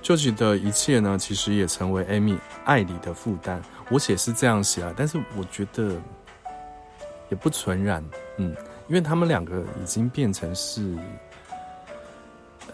[0.01, 0.31] 舅舅。
[0.31, 3.61] 的一切呢，其实也成为 Amy 爱里的负担。
[3.89, 5.95] 我写是这样写啊，但是我觉得
[7.29, 8.03] 也不纯然，
[8.37, 8.55] 嗯，
[8.87, 10.97] 因为他们两个已经变成是，
[12.67, 12.73] 呃，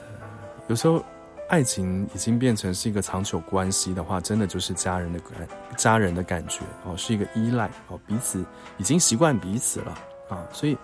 [0.67, 1.03] 有时候
[1.49, 5.47] 爱情已经变成是一个长久关系的话，真的就是家人的感，
[5.77, 8.43] 家人的感觉哦，是一个依赖哦，彼此
[8.77, 9.97] 已经习惯彼此了
[10.29, 10.77] 啊，所以。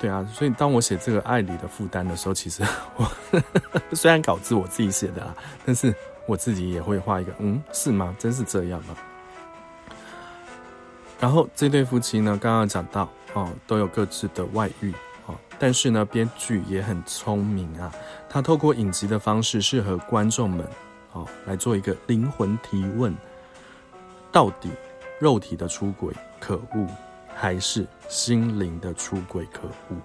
[0.00, 2.64] 对啊，所以当我写这个爱里的负担的时候，其实
[2.96, 3.06] 我
[3.92, 5.34] 虽然稿子我自己写的啦，
[5.66, 5.94] 但是
[6.26, 8.16] 我自己也会画一个，嗯，是吗？
[8.18, 8.96] 真是这样吗？
[11.20, 14.90] 然后这对夫妻呢，刚刚讲到哦，都有各自的外遇
[15.26, 17.92] 哦，但是呢，编剧也很聪明啊，
[18.26, 20.66] 他透过影集的方式，适合观众们
[21.12, 23.14] 哦来做一个灵魂提问：
[24.32, 24.70] 到底
[25.18, 26.86] 肉体的出轨可恶？
[27.40, 29.96] 还是心灵的出轨可恶。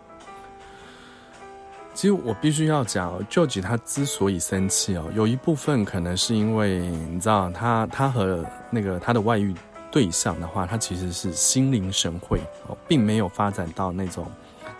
[1.94, 9.54] 其实我必须要讲，George 他之所以生气哦，有一部分可能是因为你知道，他他和那个他的外遇
[9.92, 14.30] 对象的话，他其实是心领神会哦，并没有发展到那种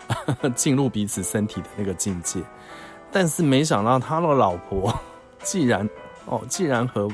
[0.56, 2.40] 进入彼此身体的那个境界。
[3.12, 4.98] 但是没想到他的老婆
[5.42, 5.88] 既然
[6.26, 7.08] 哦，既然和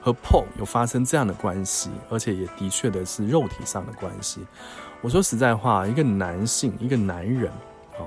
[0.00, 4.44] 和 Paul 有发生这样的关系，而且也的确的是肉体上的关系。
[5.04, 7.52] 我说实在话，一个男性，一个男人，
[7.98, 8.06] 哦，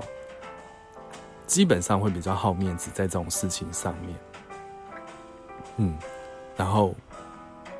[1.46, 4.16] 基本上会比较好面子，在这种事情上面，
[5.76, 5.96] 嗯，
[6.56, 6.92] 然后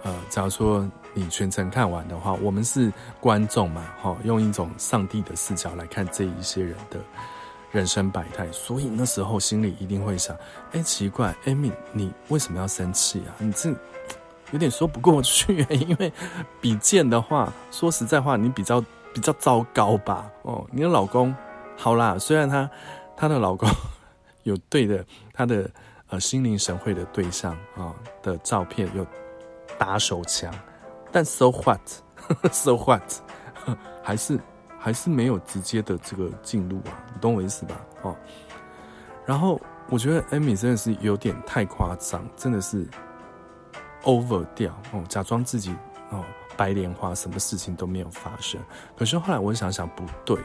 [0.05, 7.01] 呃，假如说你全程看完的话，我们是观众嘛，哈，用一种上帝的视角来看这一些人的
[7.73, 10.37] 人生百态，所以那时候心里一定会想，
[10.71, 13.35] 哎，奇怪，Amy，你为什么要生气啊？
[13.39, 13.75] 你这
[14.53, 16.13] 有点说不过去， 因为
[16.61, 18.81] 比剑的话，说实在话，你比较
[19.19, 20.31] 比较糟糕吧？
[20.43, 21.35] 哦，你的老公，
[21.77, 22.71] 好啦，虽然他
[23.17, 23.69] 他的老公
[24.45, 25.69] 有对的他的
[26.09, 29.07] 呃心领神会的对象啊、的照片有。
[29.79, 30.53] 打手枪，
[31.13, 33.01] 但 so what，so what，
[34.03, 34.37] 还是
[34.77, 37.77] 还是没有直接的这个进入啊，你懂我意思吧？
[38.03, 38.17] 哦，
[39.25, 42.85] 然后我觉得 Amy 真的是有点太夸张，真的是
[44.03, 45.77] over 掉哦，假装自己
[46.11, 46.25] 哦
[46.59, 48.61] 白莲花，什么事情都没有发生。
[48.97, 50.37] 可是后来我想想不对，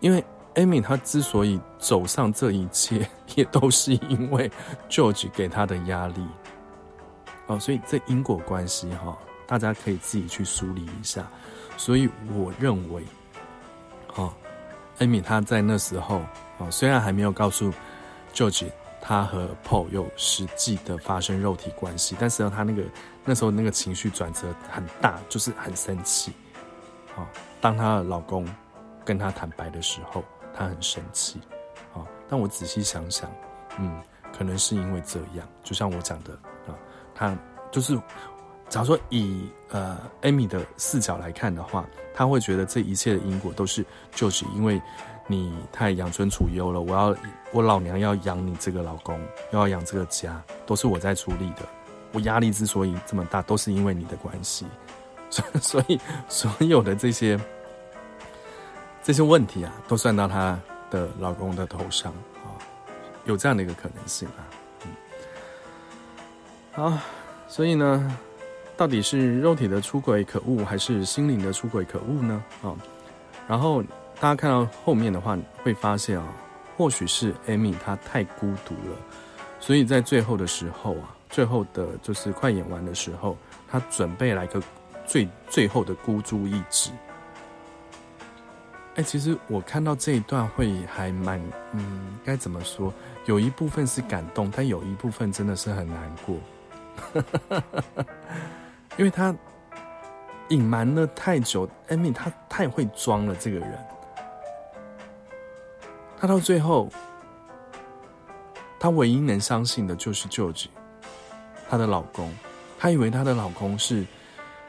[0.00, 0.24] 因为
[0.56, 4.50] Amy 她之所以走上这一切，也都是因为
[4.90, 6.26] George 给她的压力。
[7.46, 11.24] 哦，所以这因果关系哈，大家可以自己去梳理一下。
[11.76, 13.04] 所以我认为，
[14.16, 14.34] 哦
[14.98, 16.20] ，Amy 她在那时候
[16.58, 17.72] 哦，虽然还没有告诉
[18.34, 18.66] George
[19.00, 22.82] 她和 Paul 有实际的发生肉体关系，但是呢，她那个
[23.28, 26.32] 那时候那个情绪转折很大，就是很生气。
[27.14, 27.26] 哦，
[27.60, 28.48] 当她的老公
[29.04, 30.24] 跟她坦白的时候，
[30.56, 31.38] 她很生气。
[31.92, 33.30] 哦，但我仔细想想，
[33.78, 34.00] 嗯，
[34.34, 36.32] 可能是因为这样，就像我讲的
[36.66, 36.72] 啊。
[37.14, 37.36] 他
[37.70, 38.00] 就是，
[38.70, 44.80] 假如说以呃 Amy 的视角来看的话，她会觉得这一切的因果都是就是因为
[45.26, 47.14] 你太养尊处优了，我要
[47.52, 49.20] 我老娘要养你这个老公，
[49.52, 51.68] 又要养这个家，都是我在出力的。
[52.12, 54.66] 我压力之所以这么大，都是因为你的关系，
[55.30, 57.38] 所以 所以所有的这些
[59.02, 60.58] 这些问题啊，都算到她
[60.90, 62.12] 的老公的头上
[62.44, 62.56] 啊，
[63.24, 64.40] 有这样的一个可能性啊。
[64.84, 64.90] 嗯
[66.72, 66.98] 好，
[67.48, 68.18] 所以呢，
[68.76, 72.44] 到底是肉体的出轨可恶，还是心灵的出轨可恶呢？
[72.62, 72.76] 啊，
[73.48, 73.82] 然后
[74.20, 76.26] 大家看到后面的话，会发现啊，
[76.76, 78.96] 或许是 Amy 她太孤独了，
[79.58, 83.36] 所以在最后的时候啊，最后的就是快演完的时候，
[83.68, 84.62] 他准备来个
[85.06, 86.90] 最最后的孤注一掷。
[88.96, 91.40] 哎，其实我看到这一段会还蛮，
[91.72, 92.92] 嗯，该怎么说？
[93.26, 96.36] 有一部分是感动，但有一部分真的是很难过。
[98.96, 99.32] 因为他
[100.48, 103.36] 隐瞒了太久，Amy 他太会装了。
[103.36, 103.78] 这个人，
[106.18, 106.88] 他到最后，
[108.80, 110.68] 他唯一能相信的就是舅舅
[111.68, 112.32] 她的老公。
[112.78, 114.06] 她以为她的老公是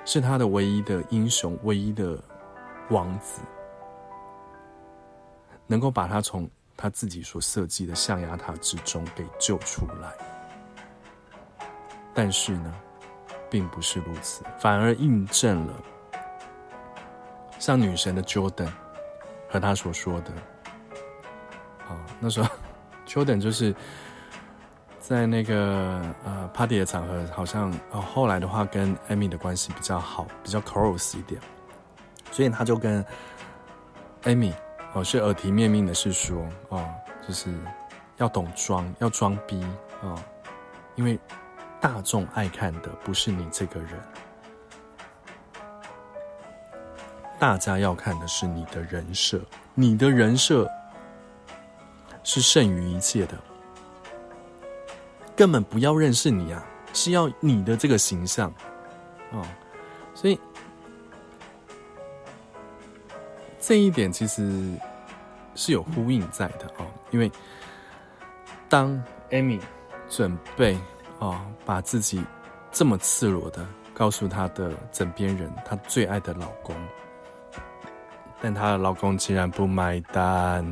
[0.05, 2.17] 是她的唯一的英雄，唯一的
[2.89, 3.41] 王子，
[5.67, 10.11] 能够把他从他自己所设计的象牙塔之中给救出来。
[12.13, 12.73] 但是呢，
[13.49, 15.73] 并不是如此，反而印证了
[17.59, 18.71] 像女神的 Jordan
[19.47, 20.31] 和她所说的。
[21.87, 22.49] 啊，那时候
[23.05, 23.75] Jordan 就是
[24.99, 31.41] 在那个呃 party 的场合，好像哦，后来的话跟 Amy 的关系比较好，比较 close 一点，
[32.31, 33.03] 所以他就跟
[34.23, 34.53] Amy
[34.93, 36.85] 哦是耳提面命的是说哦，
[37.27, 37.53] 就是
[38.17, 39.65] 要懂装，要装逼，
[40.01, 40.15] 哦，
[40.95, 41.19] 因为。
[41.81, 43.91] 大众爱看的不是你这个人，
[47.39, 49.39] 大家要看的是你的人设。
[49.75, 50.69] 你的人设
[52.21, 53.37] 是胜于一切的，
[55.39, 58.53] 根本不要认识你啊，是要你的这个形象
[59.31, 59.41] 哦。
[60.13, 60.37] 所以
[63.57, 64.73] 这一点其实
[65.55, 67.31] 是有呼应在的哦，因为
[68.67, 69.61] 当 Amy
[70.09, 70.77] 准备。
[71.19, 72.23] 哦，把自己
[72.71, 76.73] 这么赤裸的告诉她的枕边人，她最爱的老公，
[78.41, 80.65] 但她的老公竟然不买单。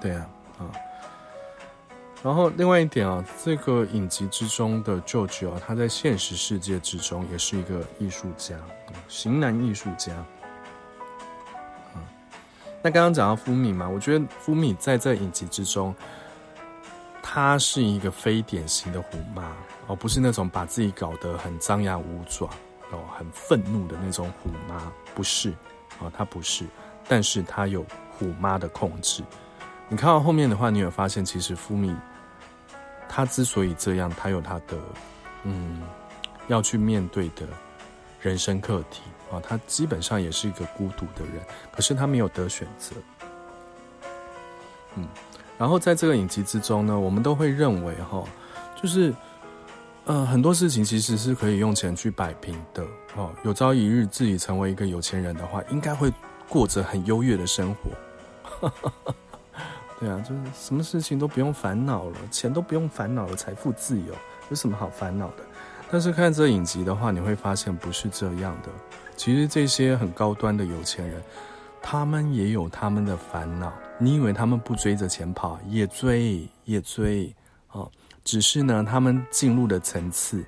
[0.00, 0.28] 对啊，
[2.26, 8.56] 然后另外一点啊，这个影集之中的舅舅啊，他在现实世界之中也是一个艺术家，
[9.06, 10.12] 型男艺术家。
[12.82, 15.94] 那刚刚讲到 Fumi 嘛，我觉得 Fumi 在这影集之中。
[17.22, 19.52] 他是一个非典型的虎妈
[19.86, 22.46] 哦，不是那种把自己搞得很张牙舞爪
[22.90, 25.52] 哦，很愤怒的那种虎妈，不是
[26.00, 26.64] 哦，他不是，
[27.06, 27.86] 但是他有
[28.18, 29.22] 虎妈的控制。
[29.88, 31.94] 你看到后面的话，你有发现其实 Fumi
[33.16, 34.76] 他之所以这样，他有他的
[35.44, 35.80] 嗯
[36.48, 37.46] 要去面对的
[38.20, 39.00] 人生课题
[39.32, 41.42] 啊，他基本上也是一个孤独的人，
[41.72, 42.94] 可是他没有得选择，
[44.96, 45.08] 嗯。
[45.56, 48.22] 然后在这个影集之中呢，我们都会认为哈，
[48.82, 49.14] 就是
[50.04, 52.84] 呃，很多事情其实是可以用钱去摆平的
[53.16, 53.32] 哦。
[53.44, 56.12] 有朝一日自己成为一个有钱人的话，应该会
[56.50, 58.70] 过着很优越的生活。
[59.98, 64.14] 对啊，就是什么事情都不用烦恼了，钱都不用烦恼了，财富自由，
[64.50, 65.44] 有什么好烦恼的？
[65.90, 68.68] 但是看这影集的话，你会发现不是这样的。
[69.16, 71.22] 其实这些很高端的有钱人，
[71.80, 73.72] 他们也有他们的烦恼。
[73.98, 77.34] 你以为他们不追着钱跑，也追也追
[77.72, 77.90] 哦，
[78.22, 80.44] 只是呢，他们进入的层次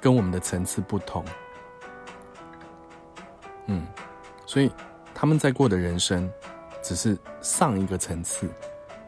[0.00, 1.24] 跟我们的层次不同。
[3.66, 3.86] 嗯，
[4.44, 4.72] 所以
[5.14, 6.28] 他们在过的人生
[6.82, 8.48] 只是上一个层次。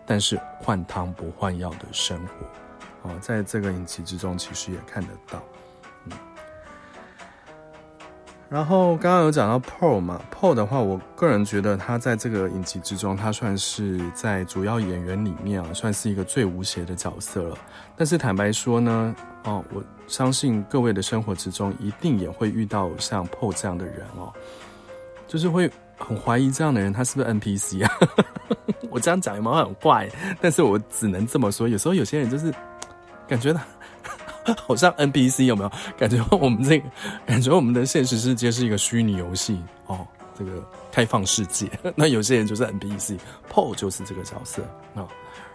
[0.07, 5.43] 但是换汤不换药的生活，哦，在这个影集之中，其实也看得到。
[6.05, 6.13] 嗯，
[8.51, 17.59] 然后刚刚有讲到 Paul 嘛，Paul 的话，我个人觉得他在这个影集之中，他算是在主要演员里面啊，算是一个最无邪的角色了。
[17.97, 24.33] 但是坦白说呢，哦，我相信各位的生活之中，一定也会遇到像 Paul 这样的人哦，
[25.27, 25.71] 就是会。
[25.97, 27.91] 很怀疑这样的人，他是不是 NPC 啊？
[28.91, 30.09] 我这样讲有没有很怪？
[30.41, 31.69] 但是我只能这么说。
[31.69, 32.53] 有时候有些人就是
[33.27, 35.73] 感觉他 好像 NPC，有没有？
[35.99, 36.89] 感觉我们这个，
[37.27, 40.07] 感觉我们的现实世界是一个虚拟游戏哦，
[40.39, 41.69] 这个开放世界。
[41.97, 44.63] 那有些人就是 NPC，Paul 就是这个角色
[44.95, 45.09] 啊、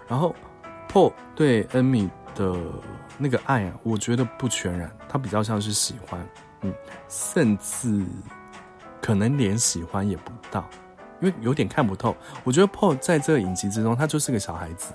[0.07, 0.35] 然后
[0.91, 2.55] Paul 对 Amy 的
[3.17, 6.19] 那个爱啊，我觉得不全然，他比较像是喜欢，
[6.61, 6.73] 嗯，
[7.07, 8.03] 甚至。
[9.01, 10.67] 可能连喜欢也不到，
[11.21, 12.15] 因为有点看不透。
[12.43, 14.93] 我觉得 Paul 在这个影集之中，他就是个小孩子，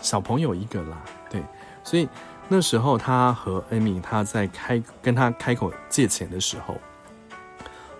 [0.00, 1.02] 小朋友一个啦。
[1.28, 1.42] 对，
[1.82, 2.08] 所以
[2.48, 6.76] 那时候他和 Amy 他在开跟他开口借钱的时候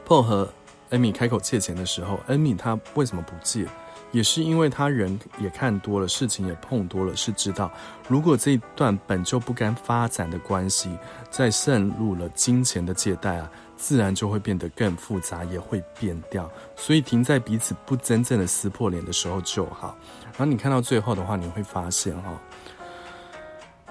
[0.06, 0.48] ，Paul 和
[0.90, 3.66] Amy 开口借钱的时候，Amy 他为什么不借？
[4.10, 7.70] 也是因为他人也看多了，事情也碰多了，是知道
[8.08, 10.96] 如果这一段本就不该发展的关系，
[11.30, 13.50] 再渗入了金钱的借贷啊。
[13.78, 16.50] 自然就会变得更复杂，也会变掉。
[16.76, 19.96] 所以停在彼此不真正的撕破脸的时候就好。
[20.24, 22.40] 然后你看到最后的话，你会发现哈，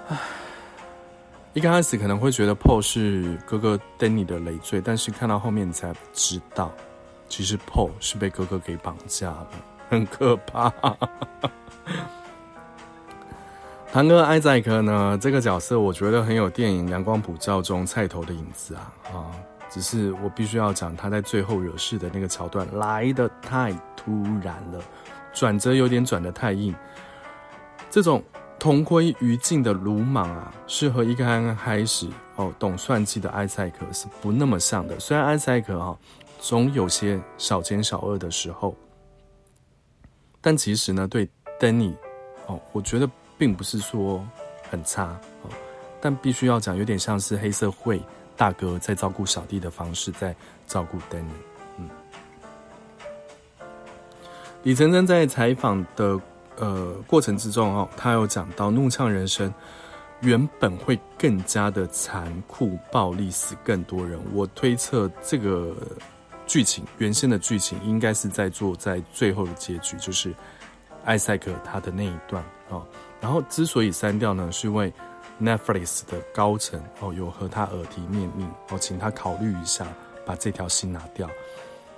[0.09, 0.17] 唉，
[1.53, 6.71] 一开始可能会觉得 Paul 是哥哥 Danny 的累赘，但是看到后面你才知道，
[7.29, 9.47] 其实 Paul 是被哥哥给绑架了，
[9.89, 10.71] 很可怕。
[13.91, 19.31] 堂哥艾宰克呢，这个角色我觉得很有电影《阳光普照》中菜头的影子啊啊。
[19.69, 24.81] 只是我必须要讲，他在最后惹事的那个桥段来得太突然了，
[25.33, 26.73] 转折有点转得太硬。
[27.89, 28.23] 这种
[28.59, 34.99] 同归于尽的鲁莽啊，是和一个刚刚开始哦懂算计的埃塞克是不那么像的。
[34.99, 35.97] 虽然埃塞克啊
[36.39, 38.75] 总有些小奸小恶的时候，
[40.41, 41.95] 但其实呢，对丹尼
[42.47, 44.25] 哦，我觉得并不是说
[44.69, 45.05] 很差
[45.43, 45.49] 哦，
[45.99, 48.01] 但必须要讲，有点像是黑社会。
[48.37, 50.35] 大哥在照顾小弟的方式，在
[50.67, 51.25] 照顾 Danny。
[51.77, 51.89] 嗯，
[54.61, 56.19] 李晨晨在采访的
[56.57, 59.49] 呃过程之中哦，他有讲到《怒呛人生》
[60.21, 64.19] 原本会更加的残酷、暴力，死更多人。
[64.31, 65.75] 我推测这个
[66.45, 70.31] 剧情原先的剧情应该是在做在最后的结局，就是
[71.03, 72.85] 艾赛克他的那一段哦。
[73.19, 74.93] 然后之所以删掉呢，是因为。
[75.41, 79.85] Netflix 的高层哦，有和他耳提面命哦，请他考虑一下，
[80.25, 81.29] 把这条信拿掉。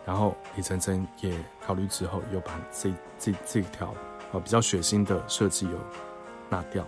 [0.05, 1.33] 然后李晨晨也
[1.65, 3.93] 考虑之后，又把这这这条
[4.31, 5.77] 哦比较血腥的设计有
[6.49, 6.85] 拿掉。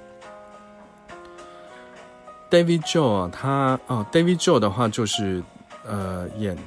[2.50, 5.42] David Joe 啊，他哦，David Joe 的话就是
[5.86, 6.58] 呃演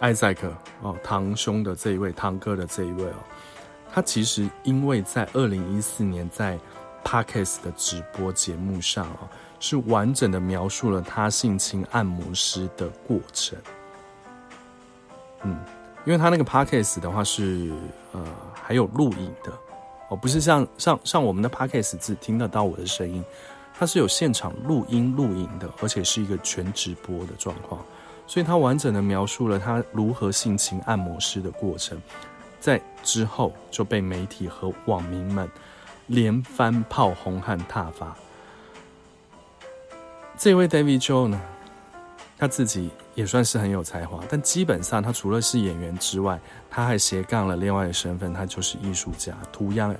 [0.00, 3.16] 艾赛克哦堂兄的这一位堂哥的这一位哦，
[3.92, 6.58] 他其实因为在二零一四年在
[7.04, 9.28] Podcast 的直播节目上啊，
[9.60, 13.58] 是完整的描述了他性侵按摩师的过程。
[15.42, 15.58] 嗯，
[16.04, 17.72] 因为他那个 Podcast 的话是
[18.12, 19.52] 呃还有录影的
[20.10, 23.24] 哦，不是像像像我们的 Podcast 只听得到我的声音，
[23.78, 27.80] 它是有现场录音录影的，而且是一个全直播的状况，
[28.26, 32.00] 所以他完整的描述了他如何性侵按摩师的过程，
[32.58, 35.48] 在之后就被媒体和网民们。
[36.08, 38.16] 连番炮轰和挞伐，
[40.38, 41.38] 这位 David Joe 呢，
[42.38, 46.40] 他自己也算是很有才华，但基本上他除了是演员之外，
[46.70, 49.94] 他还斜杠了另外的身份，他就是艺术家，涂鸦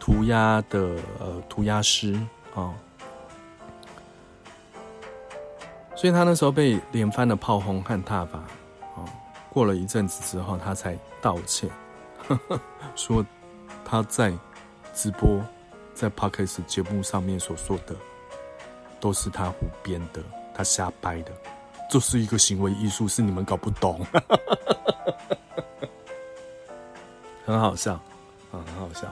[0.00, 2.14] 涂鸦的呃涂鸦师
[2.54, 2.74] 啊、哦，
[5.94, 8.40] 所以他那时候被连番的炮轰和挞伐，
[8.96, 9.04] 哦，
[9.48, 11.70] 过了一阵子之后，他才道歉，
[12.26, 12.60] 呵 呵
[12.96, 13.24] 说
[13.84, 14.36] 他在。
[14.94, 15.44] 直播
[15.94, 17.94] 在 Podcast 节目上面所说的，
[19.00, 20.22] 都是他胡编的，
[20.54, 21.32] 他瞎掰的，
[21.90, 24.04] 这是一个行为艺术，是你们搞不懂，
[27.44, 27.94] 很好笑，
[28.52, 29.06] 啊，很好笑。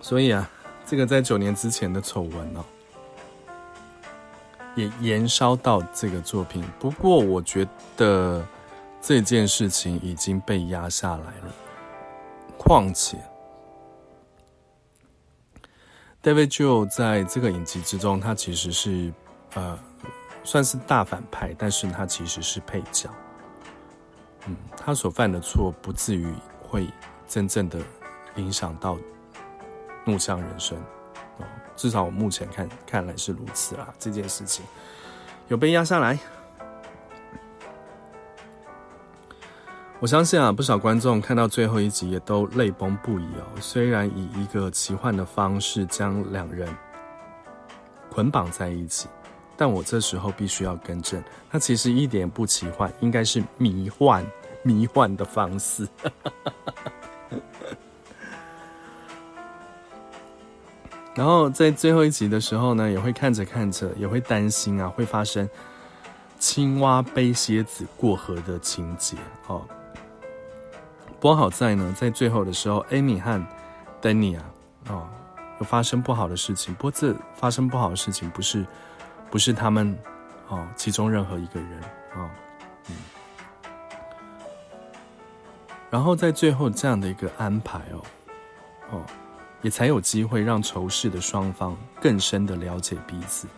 [0.00, 0.50] 所以啊，
[0.84, 2.64] 这个在九年之前的丑闻哦，
[4.74, 6.62] 也延烧到这个作品。
[6.78, 7.66] 不过我觉
[7.96, 8.46] 得
[9.00, 11.54] 这件事情已经被压下来了。
[12.58, 13.18] 况且
[16.22, 19.12] ，David Joel 在这个影集之中，他其实是
[19.54, 19.78] 呃
[20.42, 23.08] 算是大反派，但是他其实是配角。
[24.46, 26.88] 嗯，他所犯的错不至于会
[27.28, 27.78] 真正的
[28.36, 28.98] 影响到。
[30.06, 30.76] 怒呛人生，
[31.38, 33.88] 哦，至少我目前看看来是如此啦。
[33.98, 34.62] 这件事情
[35.48, 36.18] 有被压下来，
[40.04, 43.58] 我相信啊，不少观众看到最后一集也都泪崩不已哦。
[43.58, 46.68] 虽然以一个奇幻的方式将两人
[48.10, 49.08] 捆绑在一起，
[49.56, 54.22] 但我这时候必须要更正，它其实一点不奇幻，应该是迷幻、
[54.62, 55.88] 迷幻的方式。
[61.16, 65.48] 然后在最后一集的时候呢，也会看着看着，也会担心啊，会发生
[66.38, 69.62] 青蛙背蝎子过河的情节哦。
[71.24, 73.42] 不好在呢，在最后的时候，Amy 和
[74.02, 74.44] Danny 啊，
[74.90, 75.08] 哦，
[75.58, 76.74] 有发生不好的事情。
[76.74, 78.62] 不过这发生不好的事情不是
[79.30, 79.98] 不是他们
[80.48, 81.80] 哦，其中任何一个人
[82.14, 82.28] 哦，
[82.90, 82.96] 嗯。
[85.90, 88.02] 然后在最后这样的一个安排哦，
[88.90, 89.02] 哦。
[89.62, 93.48] 也才有机会让仇视的双方更深的了解彼此。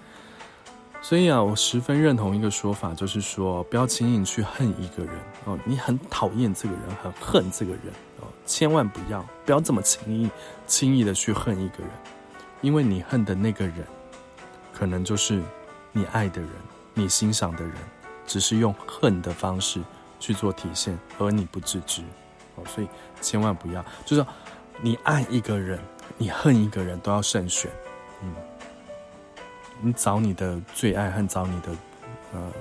[1.08, 5.56] 所以啊，我十分认同一个说法，就是说不要轻易去恨一个人哦。
[5.64, 7.82] 你很讨厌这个人，很恨这个人
[8.18, 10.28] 哦，千万不要不要这么轻易
[10.66, 11.90] 轻易的去恨一个人，
[12.60, 13.86] 因为你恨的那个人，
[14.72, 15.40] 可能就是
[15.92, 16.50] 你爱的人，
[16.92, 17.72] 你欣赏的人，
[18.26, 19.80] 只是用恨的方式
[20.18, 22.02] 去做体现，而你不自知
[22.56, 22.64] 哦。
[22.66, 22.88] 所以
[23.20, 24.26] 千万不要，就是说
[24.80, 25.78] 你爱一个人。
[26.18, 27.70] 你恨一个人都要慎选，
[28.22, 28.32] 嗯，
[29.80, 31.68] 你找你的最爱和找你的
[32.32, 32.52] 呃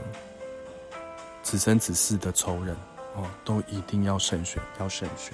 [1.44, 2.76] 此生此世的仇人
[3.16, 5.34] 哦，都一定要慎选，要慎选。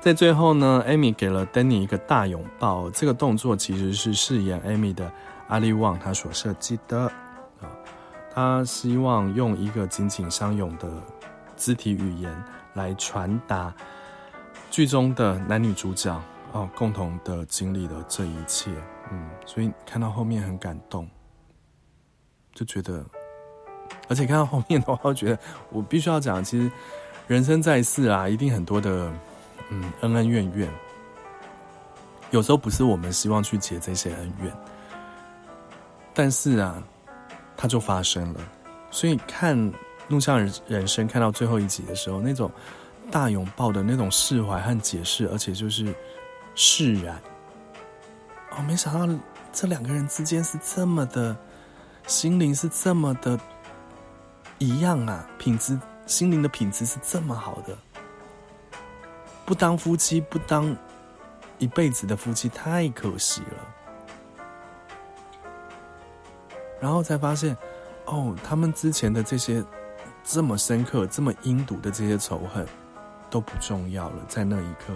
[0.00, 5.10] 在最后呢，Amy 给了 Danny 一个大拥抱，这个动作其实是饰演 Amy 的
[5.48, 7.10] Ali Wong 他所设计的
[7.60, 7.72] 啊，
[8.34, 10.90] 他希望用一个紧紧相拥的
[11.56, 13.72] 肢体语言来传达。
[14.70, 16.20] 剧中的男女主角
[16.52, 18.70] 哦，共同的经历了这一切，
[19.10, 21.08] 嗯，所以看到后面很感动，
[22.52, 23.04] 就觉得，
[24.08, 25.38] 而且看到后面的话，我觉得
[25.70, 26.70] 我必须要讲，其实
[27.26, 29.12] 人生在世啊，一定很多的
[29.70, 30.70] 嗯恩恩怨怨，
[32.30, 34.52] 有时候不是我们希望去结这些恩怨，
[36.12, 36.82] 但是啊，
[37.56, 38.40] 它就发生了，
[38.90, 39.56] 所以看
[40.08, 42.50] 《怒呛人人生》看到最后一集的时候，那种。
[43.10, 45.94] 大拥抱的那种释怀和解释，而且就是
[46.54, 47.20] 释然。
[48.56, 49.14] 哦，没想到
[49.52, 51.36] 这两个人之间是这么的，
[52.06, 53.38] 心灵是这么的
[54.58, 57.76] 一样啊，品质心灵的品质是这么好的。
[59.44, 60.76] 不当夫妻，不当
[61.58, 63.74] 一辈子的夫妻，太可惜了。
[66.80, 67.56] 然后才发现，
[68.06, 69.64] 哦，他们之前的这些
[70.22, 72.66] 这么深刻、这么阴毒的这些仇恨。
[73.30, 74.94] 都不重要了，在那一刻，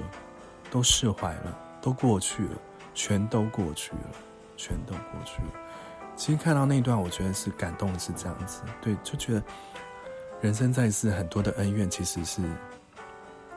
[0.71, 2.51] 都释怀了，都过去了，
[2.99, 4.11] 全都过去了，
[4.57, 5.49] 全都过去了。
[6.16, 9.42] 其实看到那段，我觉得是感动的，是这样子，对，就觉得
[10.40, 12.42] 人生在世，很多的恩怨其实是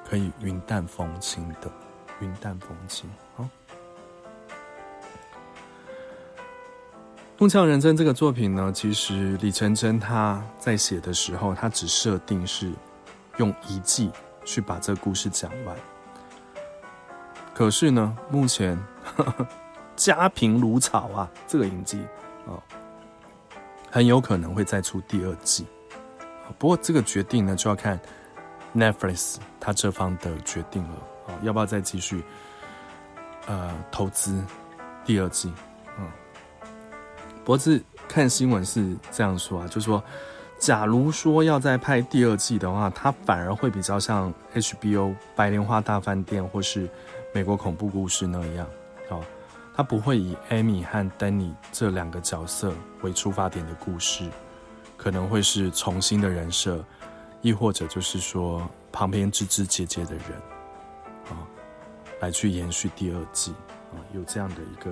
[0.07, 1.71] 可以云淡风轻的，
[2.19, 3.09] 云淡风轻。
[3.35, 3.43] 好，
[7.39, 12.71] 《怒呛人生》这个作品呢，其实李成真他在写的时候，他只设定是
[13.37, 14.11] 用一季。
[14.43, 15.77] 去把这个故事讲完。
[17.53, 18.75] 可是呢，目前
[19.15, 19.47] 呵 呵
[19.95, 21.99] 家贫如草啊，这个影集
[22.47, 22.57] 啊，
[23.89, 25.65] 很有可能会再出第二季。
[26.57, 27.99] 不过这个决定呢，就要看
[28.75, 30.95] Netflix 他这方的决定了
[31.27, 32.23] 啊，要不要再继续
[33.47, 34.43] 呃投资
[35.05, 35.53] 第二季？
[35.99, 36.07] 嗯，
[37.43, 40.03] 不过是看新闻是这样说啊，就说。
[40.61, 46.87] 假如说要再拍第二季的话，它反而会比较像 HBO《白莲花大饭店》或是
[47.33, 48.67] 《美国恐怖故事》那样
[49.11, 49.23] 哦，
[49.75, 54.27] 它不会以 Amy 和 Danny 这两个角色为出发点的故事，
[54.97, 56.83] 可能会是重新的人设，
[57.41, 60.23] 亦或者就是说旁边枝枝节节的人
[61.29, 61.43] 啊，
[62.19, 63.51] 来去延续第二季
[63.93, 64.91] 啊，有这样的一个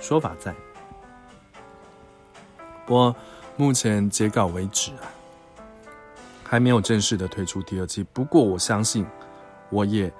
[0.00, 0.54] 说法在。
[2.86, 3.14] 不过
[3.56, 5.08] 目前截稿为止啊，
[6.44, 8.04] 还没有正式的推出第二季。
[8.12, 9.06] 不过我相信，
[9.68, 10.12] 我也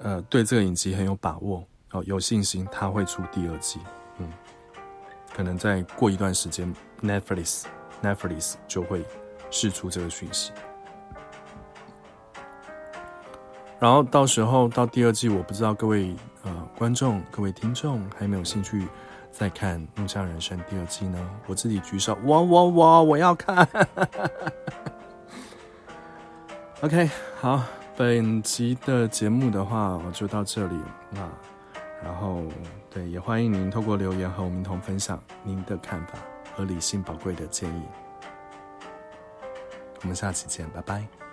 [0.00, 3.80] 呃对这个影集很有把握哦，有信心它会出第二季。
[4.18, 4.32] 嗯，
[5.34, 7.64] 可能再过一段时间，Netflix
[8.02, 9.04] Netflix 就会
[9.50, 10.52] 释出这个讯息。
[13.78, 18.88] 然后到时候到第二季，我不知道各位呃观众、各位听众还有没有兴趣
[19.30, 21.30] 再看《怒呛人生》第二季呢？
[21.46, 23.68] 我自己举手，我我我我要看。
[26.82, 27.62] OK，好，
[27.98, 30.80] 本集的节目的话，我就到这里
[31.10, 31.28] 那。
[32.00, 32.44] 然后
[32.88, 36.12] 对，也欢迎您透过留言和我们一同分享您的看法
[36.54, 37.82] 和理性宝贵的建议。
[40.00, 41.27] 我们下期见，拜拜。